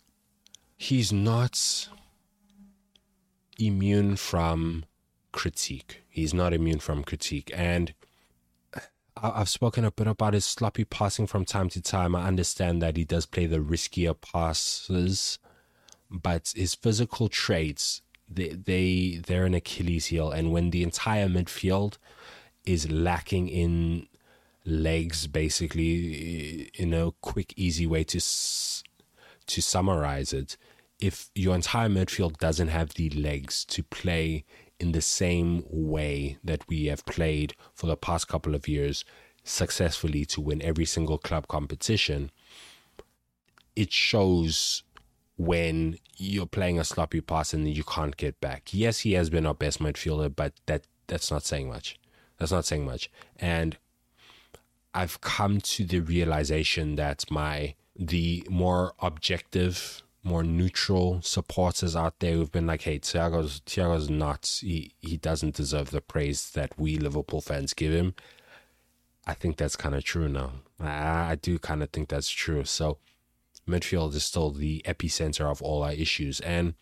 He's 0.77 1.13
not 1.13 1.89
immune 3.59 4.17
from 4.17 4.85
critique. 5.33 6.03
He's 6.09 6.35
not 6.35 6.53
immune 6.53 6.81
from 6.81 7.05
critique, 7.05 7.51
and 7.55 7.95
I've 9.25 9.49
spoken 9.49 9.85
a 9.87 9.91
bit 9.91 10.07
about 10.07 10.35
his 10.35 10.45
sloppy 10.45 10.85
passing 10.85 11.27
from 11.27 11.47
time 11.47 11.71
to 11.71 11.81
time. 11.81 12.15
I 12.15 12.27
understand 12.27 12.83
that 12.83 12.97
he 12.97 13.05
does 13.05 13.25
play 13.25 13.47
the 13.47 13.59
riskier 13.59 14.15
passes, 14.21 15.39
but 16.11 16.53
his 16.55 16.75
physical 16.75 17.29
traits 17.29 18.03
they 18.29 18.49
they 18.49 19.23
they're 19.27 19.47
an 19.47 19.55
Achilles 19.55 20.07
heel, 20.07 20.31
and 20.31 20.53
when 20.53 20.71
the 20.71 20.83
entire 20.83 21.29
midfield 21.29 21.97
is 22.65 22.91
lacking 22.91 23.49
in 23.49 24.09
legs, 24.65 25.27
basically, 25.27 26.71
in 26.75 26.95
a 26.95 27.13
quick, 27.21 27.55
easy 27.57 27.87
way 27.87 28.05
to 28.05 28.21
to 29.47 29.63
summarize 29.63 30.33
it, 30.33 30.57
if 31.01 31.31
your 31.35 31.55
entire 31.55 31.89
midfield 31.89 32.39
doesn't 32.39 32.69
have 32.69 32.95
the 32.95 33.11
legs 33.11 33.65
to 33.67 33.83
play 33.83 34.45
in 34.81 34.93
the 34.93 35.01
same 35.01 35.65
way 35.69 36.39
that 36.43 36.69
we 36.69 36.87
have 36.87 37.05
played 37.07 37.55
for 37.75 37.87
the 37.87 37.97
past 37.97 38.29
couple 38.29 38.55
of 38.55 38.69
years 38.69 39.05
successfully 39.45 40.25
to 40.25 40.41
win 40.41 40.63
every 40.63 40.85
single 40.85 41.19
club 41.19 41.49
competition, 41.49 42.31
it 43.77 43.93
shows 43.93 44.83
when 45.37 45.99
you're 46.17 46.47
playing 46.47 46.79
a 46.79 46.85
sloppy 46.85 47.21
pass 47.21 47.53
and 47.53 47.69
you 47.69 47.85
can't 47.85 48.17
get 48.17 48.41
back. 48.41 48.71
Yes, 48.73 49.01
he 49.01 49.13
has 49.13 49.31
been 49.31 49.47
our 49.47 49.55
best 49.55 49.81
midfielder, 49.81 50.35
but 50.35 50.53
that 50.67 50.85
that's 51.07 51.31
not 51.31 51.45
saying 51.45 51.69
much. 51.69 51.99
That's 52.39 52.53
not 52.53 52.65
saying 52.65 52.85
much. 52.85 53.11
And 53.37 53.77
I've 54.95 55.21
come 55.21 55.61
to 55.61 55.85
the 55.85 56.01
realization 56.01 56.97
that 56.97 57.31
my 57.31 57.75
the 57.97 58.47
more 58.49 58.95
objective, 59.01 60.03
more 60.25 60.43
neutral 60.43 61.21
supporters 61.23 61.95
out 61.95 62.19
there 62.19 62.33
who've 62.33 62.51
been 62.51 62.67
like, 62.67 62.83
"Hey, 62.83 62.99
Thiago's 62.99 63.61
Thiago's 63.67 64.09
nuts. 64.11 64.61
He 64.61 64.95
he 65.01 65.17
doesn't 65.17 65.55
deserve 65.55 65.91
the 65.91 66.01
praise 66.01 66.51
that 66.53 66.79
we 66.79 66.97
Liverpool 66.97 67.41
fans 67.41 67.75
give 67.75 67.93
him." 67.93 68.15
I 69.27 69.35
think 69.35 69.57
that's 69.57 69.77
kind 69.77 69.95
of 69.95 70.05
true 70.05 70.29
now. 70.29 70.53
I, 70.81 71.33
I 71.33 71.35
do 71.37 71.59
kind 71.59 71.83
of 71.83 71.91
think 71.91 72.09
that's 72.09 72.31
true. 72.31 72.65
So 72.65 72.99
midfield 73.69 74.15
is 74.15 74.25
still 74.25 74.51
the 74.51 74.83
epicenter 74.85 75.51
of 75.51 75.63
all 75.63 75.83
our 75.83 75.93
issues, 75.93 76.41
and 76.41 76.75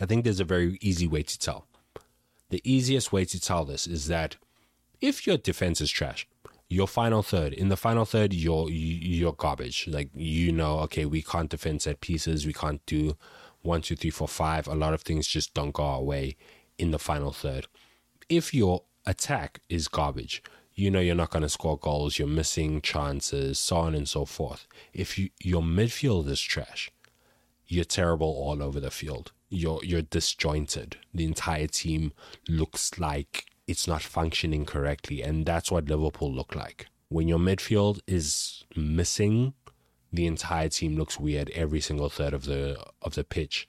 I 0.00 0.06
think 0.06 0.24
there's 0.24 0.40
a 0.40 0.44
very 0.44 0.78
easy 0.80 1.06
way 1.06 1.22
to 1.22 1.38
tell. 1.38 1.66
The 2.50 2.62
easiest 2.64 3.12
way 3.12 3.24
to 3.26 3.40
tell 3.40 3.64
this 3.64 3.86
is 3.86 4.06
that 4.08 4.36
if 5.00 5.26
your 5.26 5.36
defense 5.36 5.80
is 5.80 5.90
trash, 5.90 6.26
your 6.68 6.88
final 6.88 7.22
third. 7.22 7.52
In 7.52 7.68
the 7.68 7.76
final 7.76 8.04
third 8.04 8.32
you're 8.32 8.68
you're 8.70 9.32
garbage. 9.32 9.86
Like 9.88 10.10
you 10.14 10.52
know 10.52 10.80
okay 10.80 11.04
we 11.04 11.22
can't 11.22 11.50
defend 11.50 11.82
set 11.82 12.00
pieces. 12.00 12.46
We 12.46 12.52
can't 12.52 12.84
do 12.86 13.16
one 13.62 13.82
two 13.82 13.96
three 13.96 14.10
four 14.10 14.28
five. 14.28 14.68
A 14.68 14.74
lot 14.74 14.94
of 14.94 15.02
things 15.02 15.26
just 15.26 15.54
don't 15.54 15.72
go 15.72 15.84
our 15.84 16.02
way 16.02 16.36
in 16.78 16.90
the 16.90 16.98
final 16.98 17.32
third. 17.32 17.66
If 18.28 18.52
your 18.52 18.82
attack 19.06 19.60
is 19.68 19.88
garbage 19.88 20.42
you 20.74 20.92
know 20.92 21.00
you're 21.00 21.14
not 21.16 21.30
going 21.30 21.42
to 21.42 21.48
score 21.48 21.76
goals. 21.76 22.20
You're 22.20 22.28
missing 22.28 22.80
chances 22.80 23.58
so 23.58 23.78
on 23.78 23.96
and 23.96 24.08
so 24.08 24.24
forth. 24.24 24.68
If 24.92 25.18
you, 25.18 25.30
your 25.40 25.62
midfield 25.62 26.28
is 26.28 26.40
trash 26.40 26.92
you're 27.68 27.84
terrible 27.84 28.26
all 28.26 28.62
over 28.62 28.80
the 28.80 28.90
field. 28.90 29.32
You're 29.50 29.80
you're 29.84 30.02
disjointed. 30.02 30.96
The 31.14 31.24
entire 31.24 31.66
team 31.66 32.12
looks 32.48 32.98
like 32.98 33.46
it's 33.68 33.86
not 33.86 34.02
functioning 34.02 34.64
correctly. 34.64 35.22
And 35.22 35.46
that's 35.46 35.70
what 35.70 35.88
Liverpool 35.88 36.32
look 36.32 36.56
like. 36.56 36.86
When 37.10 37.28
your 37.28 37.38
midfield 37.38 38.00
is 38.06 38.64
missing, 38.74 39.54
the 40.12 40.26
entire 40.26 40.68
team 40.70 40.96
looks 40.96 41.20
weird 41.20 41.50
every 41.50 41.80
single 41.80 42.08
third 42.08 42.34
of 42.34 42.44
the 42.46 42.82
of 43.02 43.14
the 43.14 43.24
pitch. 43.24 43.68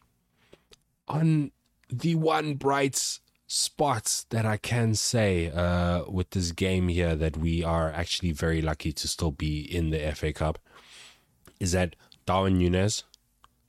On 1.07 1.51
the 1.89 2.15
one 2.15 2.55
bright 2.55 3.19
spot 3.47 4.25
that 4.29 4.45
I 4.45 4.57
can 4.57 4.93
say 4.95 5.49
uh, 5.49 6.03
with 6.07 6.29
this 6.31 6.51
game 6.51 6.87
here 6.87 7.15
that 7.15 7.35
we 7.35 7.63
are 7.63 7.91
actually 7.91 8.31
very 8.31 8.61
lucky 8.61 8.93
to 8.93 9.07
still 9.07 9.31
be 9.31 9.61
in 9.61 9.89
the 9.89 10.11
FA 10.15 10.31
Cup 10.31 10.59
is 11.59 11.71
that 11.73 11.95
Darwin 12.25 12.59
Nunez 12.59 13.03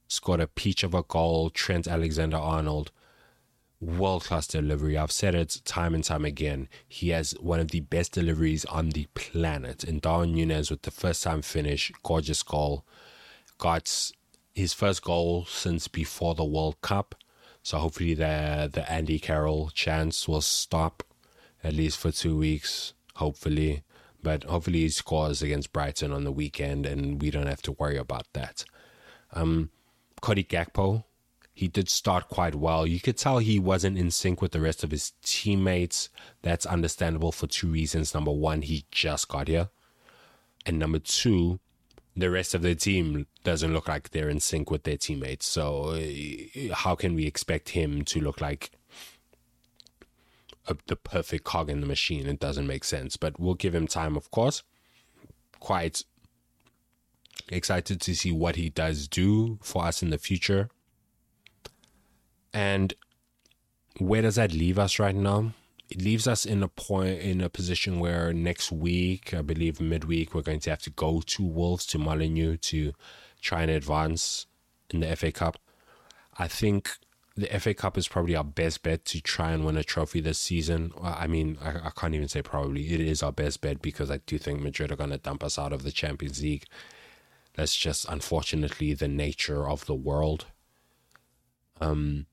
scored 0.06 0.40
a 0.40 0.46
peach 0.46 0.82
of 0.82 0.94
a 0.94 1.02
goal. 1.02 1.50
Trent 1.50 1.88
Alexander 1.88 2.36
Arnold 2.36 2.92
world 3.80 4.24
class 4.24 4.46
delivery. 4.46 4.96
I've 4.96 5.12
said 5.12 5.34
it 5.34 5.60
time 5.64 5.94
and 5.94 6.04
time 6.04 6.24
again. 6.24 6.68
He 6.86 7.10
has 7.10 7.32
one 7.40 7.60
of 7.60 7.70
the 7.70 7.80
best 7.80 8.12
deliveries 8.12 8.64
on 8.66 8.90
the 8.90 9.06
planet. 9.14 9.84
And 9.84 10.00
Darwin 10.00 10.32
Nunez 10.32 10.70
with 10.70 10.82
the 10.82 10.90
first 10.90 11.22
time 11.22 11.42
finish, 11.42 11.90
gorgeous 12.02 12.42
goal. 12.42 12.84
Got 13.58 14.12
his 14.54 14.72
first 14.72 15.02
goal 15.02 15.46
since 15.46 15.88
before 15.88 16.34
the 16.34 16.44
World 16.44 16.80
Cup. 16.82 17.14
So 17.62 17.78
hopefully 17.78 18.14
the 18.14 18.70
the 18.72 18.90
Andy 18.90 19.18
Carroll 19.18 19.70
chance 19.70 20.28
will 20.28 20.40
stop 20.40 21.02
at 21.62 21.74
least 21.74 21.98
for 21.98 22.10
two 22.10 22.36
weeks. 22.36 22.94
Hopefully. 23.16 23.82
But 24.22 24.44
hopefully 24.44 24.80
he 24.80 24.90
scores 24.90 25.40
against 25.40 25.72
Brighton 25.72 26.12
on 26.12 26.24
the 26.24 26.32
weekend 26.32 26.84
and 26.84 27.22
we 27.22 27.30
don't 27.30 27.46
have 27.46 27.62
to 27.62 27.72
worry 27.72 27.96
about 27.96 28.26
that. 28.34 28.64
Um 29.32 29.70
Cody 30.20 30.44
Gakpo 30.44 31.04
he 31.60 31.68
did 31.68 31.90
start 31.90 32.30
quite 32.30 32.54
well. 32.54 32.86
You 32.86 33.00
could 33.00 33.18
tell 33.18 33.36
he 33.36 33.58
wasn't 33.58 33.98
in 33.98 34.10
sync 34.10 34.40
with 34.40 34.52
the 34.52 34.62
rest 34.62 34.82
of 34.82 34.92
his 34.92 35.12
teammates. 35.22 36.08
That's 36.40 36.64
understandable 36.64 37.32
for 37.32 37.46
two 37.46 37.68
reasons. 37.68 38.14
Number 38.14 38.30
one, 38.30 38.62
he 38.62 38.86
just 38.90 39.28
got 39.28 39.46
here. 39.46 39.68
And 40.64 40.78
number 40.78 40.98
two, 40.98 41.60
the 42.16 42.30
rest 42.30 42.54
of 42.54 42.62
the 42.62 42.74
team 42.74 43.26
doesn't 43.44 43.74
look 43.74 43.88
like 43.88 44.08
they're 44.08 44.30
in 44.30 44.40
sync 44.40 44.70
with 44.70 44.84
their 44.84 44.96
teammates. 44.96 45.44
So, 45.44 46.00
uh, 46.00 46.74
how 46.74 46.94
can 46.94 47.14
we 47.14 47.26
expect 47.26 47.68
him 47.68 48.06
to 48.06 48.22
look 48.22 48.40
like 48.40 48.70
a, 50.66 50.78
the 50.86 50.96
perfect 50.96 51.44
cog 51.44 51.68
in 51.68 51.82
the 51.82 51.86
machine? 51.86 52.26
It 52.26 52.40
doesn't 52.40 52.66
make 52.66 52.84
sense. 52.84 53.18
But 53.18 53.38
we'll 53.38 53.52
give 53.52 53.74
him 53.74 53.86
time, 53.86 54.16
of 54.16 54.30
course. 54.30 54.62
Quite 55.58 56.04
excited 57.50 58.00
to 58.00 58.14
see 58.14 58.32
what 58.32 58.56
he 58.56 58.70
does 58.70 59.06
do 59.06 59.58
for 59.60 59.84
us 59.84 60.02
in 60.02 60.08
the 60.08 60.16
future. 60.16 60.70
And 62.52 62.94
where 63.98 64.22
does 64.22 64.36
that 64.36 64.52
leave 64.52 64.78
us 64.78 64.98
right 64.98 65.14
now? 65.14 65.52
It 65.88 66.00
leaves 66.00 66.28
us 66.28 66.46
in 66.46 66.62
a 66.62 66.68
point 66.68 67.20
in 67.20 67.40
a 67.40 67.48
position 67.48 67.98
where 67.98 68.32
next 68.32 68.70
week, 68.70 69.34
I 69.34 69.42
believe 69.42 69.80
midweek, 69.80 70.34
we're 70.34 70.42
going 70.42 70.60
to 70.60 70.70
have 70.70 70.82
to 70.82 70.90
go 70.90 71.20
to 71.20 71.42
Wolves 71.42 71.84
to 71.86 71.98
Molineux 71.98 72.56
to 72.58 72.92
try 73.40 73.62
and 73.62 73.70
advance 73.70 74.46
in 74.90 75.00
the 75.00 75.16
FA 75.16 75.32
Cup. 75.32 75.58
I 76.38 76.46
think 76.46 76.96
the 77.36 77.46
FA 77.58 77.74
Cup 77.74 77.98
is 77.98 78.06
probably 78.06 78.36
our 78.36 78.44
best 78.44 78.82
bet 78.82 79.04
to 79.06 79.20
try 79.20 79.50
and 79.50 79.64
win 79.64 79.76
a 79.76 79.82
trophy 79.82 80.20
this 80.20 80.38
season. 80.38 80.92
I 81.02 81.26
mean, 81.26 81.58
I, 81.60 81.86
I 81.86 81.90
can't 81.96 82.14
even 82.14 82.28
say 82.28 82.42
probably. 82.42 82.92
It 82.92 83.00
is 83.00 83.22
our 83.22 83.32
best 83.32 83.60
bet 83.60 83.82
because 83.82 84.10
I 84.10 84.18
do 84.18 84.38
think 84.38 84.60
Madrid 84.60 84.92
are 84.92 84.96
going 84.96 85.10
to 85.10 85.18
dump 85.18 85.42
us 85.42 85.58
out 85.58 85.72
of 85.72 85.82
the 85.82 85.92
Champions 85.92 86.42
League. 86.42 86.66
That's 87.54 87.76
just 87.76 88.06
unfortunately 88.08 88.94
the 88.94 89.08
nature 89.08 89.68
of 89.68 89.86
the 89.86 89.94
world. 89.94 90.46
Um, 91.80 92.26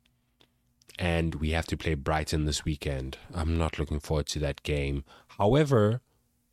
and 0.97 1.35
we 1.35 1.51
have 1.51 1.67
to 1.67 1.77
play 1.77 1.93
Brighton 1.93 2.45
this 2.45 2.65
weekend. 2.65 3.17
I'm 3.33 3.57
not 3.57 3.77
looking 3.77 3.99
forward 3.99 4.27
to 4.27 4.39
that 4.39 4.63
game. 4.63 5.03
However, 5.37 6.01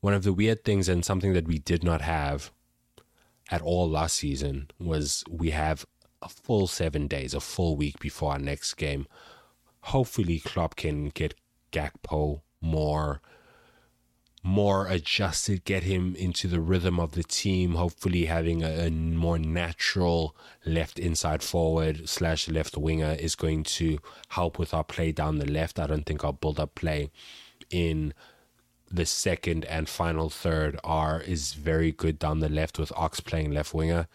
one 0.01 0.15
of 0.15 0.23
the 0.23 0.33
weird 0.33 0.65
things 0.65 0.89
and 0.89 1.05
something 1.05 1.33
that 1.33 1.49
we 1.49 1.59
did 1.59 1.83
not 1.83 2.03
have 2.03 2.51
at 3.51 3.63
all 3.63 3.89
last 3.89 4.17
season 4.17 4.71
was 4.79 5.25
we 5.31 5.51
have 5.51 5.87
a 6.21 6.29
full 6.29 6.67
seven 6.67 7.07
days, 7.07 7.35
a 7.35 7.41
full 7.41 7.77
week 7.77 7.99
before 8.01 8.33
our 8.33 8.39
next 8.39 8.75
game. 8.75 9.07
Hopefully, 9.81 10.41
Klopp 10.41 10.77
can 10.77 11.09
get 11.11 11.35
Gakpo 11.73 12.41
more 12.61 13.21
more 14.47 14.87
adjusted, 14.87 15.65
get 15.65 15.85
him 15.85 16.15
into 16.17 16.47
the 16.47 16.61
rhythm 16.61 17.01
of 17.01 17.13
the 17.13 17.25
team. 17.25 17.77
Hopefully, 17.77 18.27
having 18.27 18.63
a, 18.63 18.87
a, 18.87 18.91
more 18.91 19.39
natural 19.39 20.37
left 20.67 20.99
inside 20.99 21.43
forward 21.43 22.07
slash 22.07 22.47
left 22.47 22.77
winger 22.77 23.17
is 23.19 23.35
going 23.35 23.65
to 23.65 23.99
help 24.29 24.59
with 24.59 24.75
our 24.75 24.85
play 24.85 25.13
down 25.13 25.39
the 25.39 25.51
left. 25.51 25.81
I 25.81 25.87
don't 25.87 26.05
think 26.05 26.23
our 26.23 26.33
build 26.35 26.61
up 26.61 26.75
play 26.75 27.11
in 27.71 28.13
the 28.93 29.07
second 29.07 29.65
and 29.65 29.89
final 29.89 30.29
third 30.29 30.79
are 30.85 31.23
is 31.23 31.55
very 31.55 31.91
good 31.91 32.19
down 32.19 32.41
the 32.41 32.51
left 32.51 32.79
with 32.79 32.93
Ox 32.95 33.21
playing 33.21 33.53
left 33.53 33.73
winger. 33.73 34.07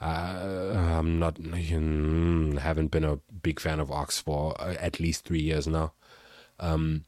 Uh, 0.00 0.94
I'm 1.00 1.18
not 1.18 1.38
hmm, 1.38 2.56
haven't 2.56 2.92
been 2.92 3.04
a 3.04 3.18
big 3.42 3.58
fan 3.58 3.80
of 3.80 3.90
Ox 3.90 4.20
for 4.20 4.60
at 4.60 5.00
least 5.00 5.24
three 5.24 5.42
years 5.42 5.66
now, 5.66 5.92
um, 6.60 7.04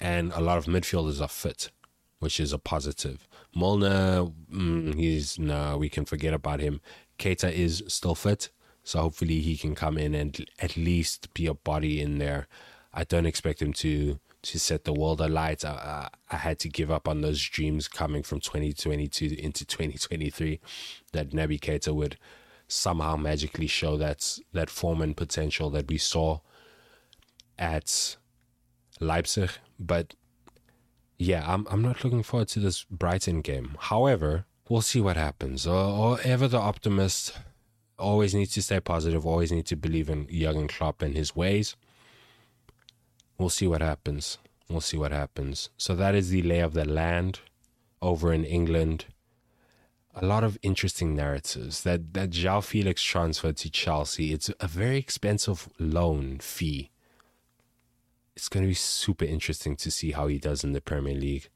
and 0.00 0.32
a 0.32 0.40
lot 0.40 0.58
of 0.58 0.66
midfielders 0.66 1.20
are 1.20 1.28
fit, 1.28 1.70
which 2.18 2.40
is 2.40 2.52
a 2.52 2.58
positive. 2.58 3.26
Milner, 3.54 4.26
mm, 4.52 4.94
he's 4.94 5.38
no, 5.38 5.78
we 5.78 5.88
can 5.88 6.04
forget 6.04 6.34
about 6.34 6.60
him. 6.60 6.80
Keita 7.18 7.50
is 7.50 7.82
still 7.88 8.14
fit, 8.14 8.50
so 8.82 9.00
hopefully 9.00 9.40
he 9.40 9.56
can 9.56 9.74
come 9.74 9.96
in 9.96 10.14
and 10.14 10.46
at 10.58 10.76
least 10.76 11.32
be 11.34 11.46
a 11.46 11.54
body 11.54 12.00
in 12.00 12.18
there. 12.18 12.46
I 12.92 13.04
don't 13.04 13.26
expect 13.26 13.60
him 13.62 13.72
to 13.74 14.18
to 14.42 14.60
set 14.60 14.84
the 14.84 14.92
world 14.92 15.20
alight. 15.20 15.64
I, 15.64 15.70
I, 15.70 16.08
I 16.30 16.36
had 16.36 16.60
to 16.60 16.68
give 16.68 16.90
up 16.90 17.08
on 17.08 17.20
those 17.20 17.42
dreams 17.42 17.88
coming 17.88 18.22
from 18.22 18.38
2022 18.38 19.36
into 19.38 19.64
2023 19.64 20.60
that 21.12 21.30
Naby 21.30 21.58
Keita 21.58 21.92
would 21.92 22.16
somehow 22.68 23.16
magically 23.16 23.66
show 23.66 23.96
that 23.96 24.38
that 24.52 24.70
form 24.70 25.02
and 25.02 25.16
potential 25.16 25.70
that 25.70 25.88
we 25.88 25.98
saw 25.98 26.40
at 27.58 28.16
Leipzig. 29.00 29.50
But 29.78 30.14
yeah, 31.18 31.44
I'm 31.46 31.66
I'm 31.70 31.82
not 31.82 32.04
looking 32.04 32.22
forward 32.22 32.48
to 32.48 32.60
this 32.60 32.84
Brighton 32.84 33.40
game. 33.40 33.76
However, 33.78 34.46
we'll 34.68 34.82
see 34.82 35.00
what 35.00 35.16
happens. 35.16 35.66
Uh, 35.66 35.72
or, 35.72 36.16
or 36.16 36.20
ever 36.24 36.48
the 36.48 36.58
optimist, 36.58 37.36
always 37.98 38.34
needs 38.34 38.52
to 38.54 38.62
stay 38.62 38.80
positive. 38.80 39.26
Always 39.26 39.52
need 39.52 39.66
to 39.66 39.76
believe 39.76 40.10
in 40.10 40.26
Jurgen 40.28 40.68
Klopp 40.68 41.02
and 41.02 41.14
his 41.16 41.34
ways. 41.34 41.76
We'll 43.38 43.50
see 43.50 43.66
what 43.66 43.82
happens. 43.82 44.38
We'll 44.68 44.80
see 44.80 44.96
what 44.96 45.12
happens. 45.12 45.70
So 45.76 45.94
that 45.94 46.14
is 46.14 46.30
the 46.30 46.42
lay 46.42 46.60
of 46.60 46.72
the 46.72 46.84
land 46.84 47.40
over 48.02 48.32
in 48.32 48.44
England. 48.44 49.06
A 50.14 50.24
lot 50.24 50.44
of 50.44 50.58
interesting 50.62 51.14
narratives. 51.14 51.82
That 51.82 52.14
that 52.14 52.30
Joao 52.30 52.62
Felix 52.62 53.02
transfer 53.02 53.52
to 53.52 53.70
Chelsea. 53.70 54.32
It's 54.32 54.50
a 54.60 54.68
very 54.68 54.96
expensive 54.96 55.68
loan 55.78 56.38
fee. 56.38 56.90
It's 58.36 58.50
going 58.50 58.64
to 58.64 58.68
be 58.68 58.74
super 58.74 59.24
interesting 59.24 59.76
to 59.76 59.90
see 59.90 60.12
how 60.12 60.26
he 60.26 60.38
does 60.38 60.62
in 60.62 60.72
the 60.72 60.82
Premier 60.82 61.14
League. 61.14 61.48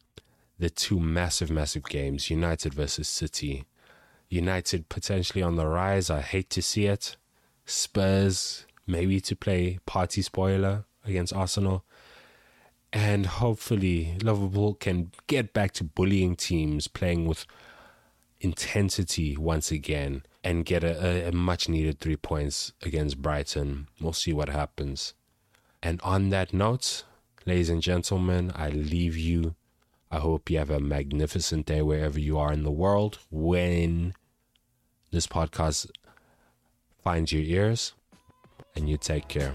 The 0.58 0.70
two 0.70 0.98
massive, 0.98 1.50
massive 1.50 1.84
games: 1.84 2.30
United 2.30 2.72
versus 2.72 3.06
City. 3.06 3.66
United 4.30 4.88
potentially 4.88 5.42
on 5.42 5.56
the 5.56 5.66
rise. 5.66 6.08
I 6.08 6.20
hate 6.22 6.48
to 6.50 6.62
see 6.62 6.86
it. 6.86 7.16
Spurs 7.66 8.64
maybe 8.86 9.20
to 9.20 9.36
play 9.36 9.78
party 9.86 10.22
spoiler 10.22 10.84
against 11.04 11.34
Arsenal. 11.34 11.84
And 12.92 13.26
hopefully, 13.26 14.16
Liverpool 14.22 14.74
can 14.74 15.12
get 15.26 15.52
back 15.52 15.72
to 15.72 15.84
bullying 15.84 16.34
teams, 16.34 16.88
playing 16.88 17.26
with 17.26 17.46
intensity 18.40 19.36
once 19.36 19.70
again, 19.70 20.24
and 20.42 20.64
get 20.64 20.82
a, 20.82 21.28
a 21.28 21.32
much 21.32 21.68
needed 21.68 22.00
three 22.00 22.16
points 22.16 22.72
against 22.82 23.20
Brighton. 23.20 23.88
We'll 24.00 24.12
see 24.12 24.32
what 24.32 24.48
happens. 24.48 25.14
And 25.82 26.00
on 26.02 26.28
that 26.30 26.52
note, 26.52 27.04
ladies 27.46 27.70
and 27.70 27.82
gentlemen, 27.82 28.52
I 28.54 28.68
leave 28.68 29.16
you. 29.16 29.54
I 30.10 30.18
hope 30.18 30.50
you 30.50 30.58
have 30.58 30.70
a 30.70 30.80
magnificent 30.80 31.66
day 31.66 31.82
wherever 31.82 32.18
you 32.18 32.38
are 32.38 32.52
in 32.52 32.64
the 32.64 32.70
world 32.70 33.18
when 33.30 34.14
this 35.10 35.26
podcast 35.26 35.90
finds 37.02 37.32
your 37.32 37.42
ears, 37.42 37.94
and 38.76 38.88
you 38.88 38.96
take 38.96 39.28
care. 39.28 39.54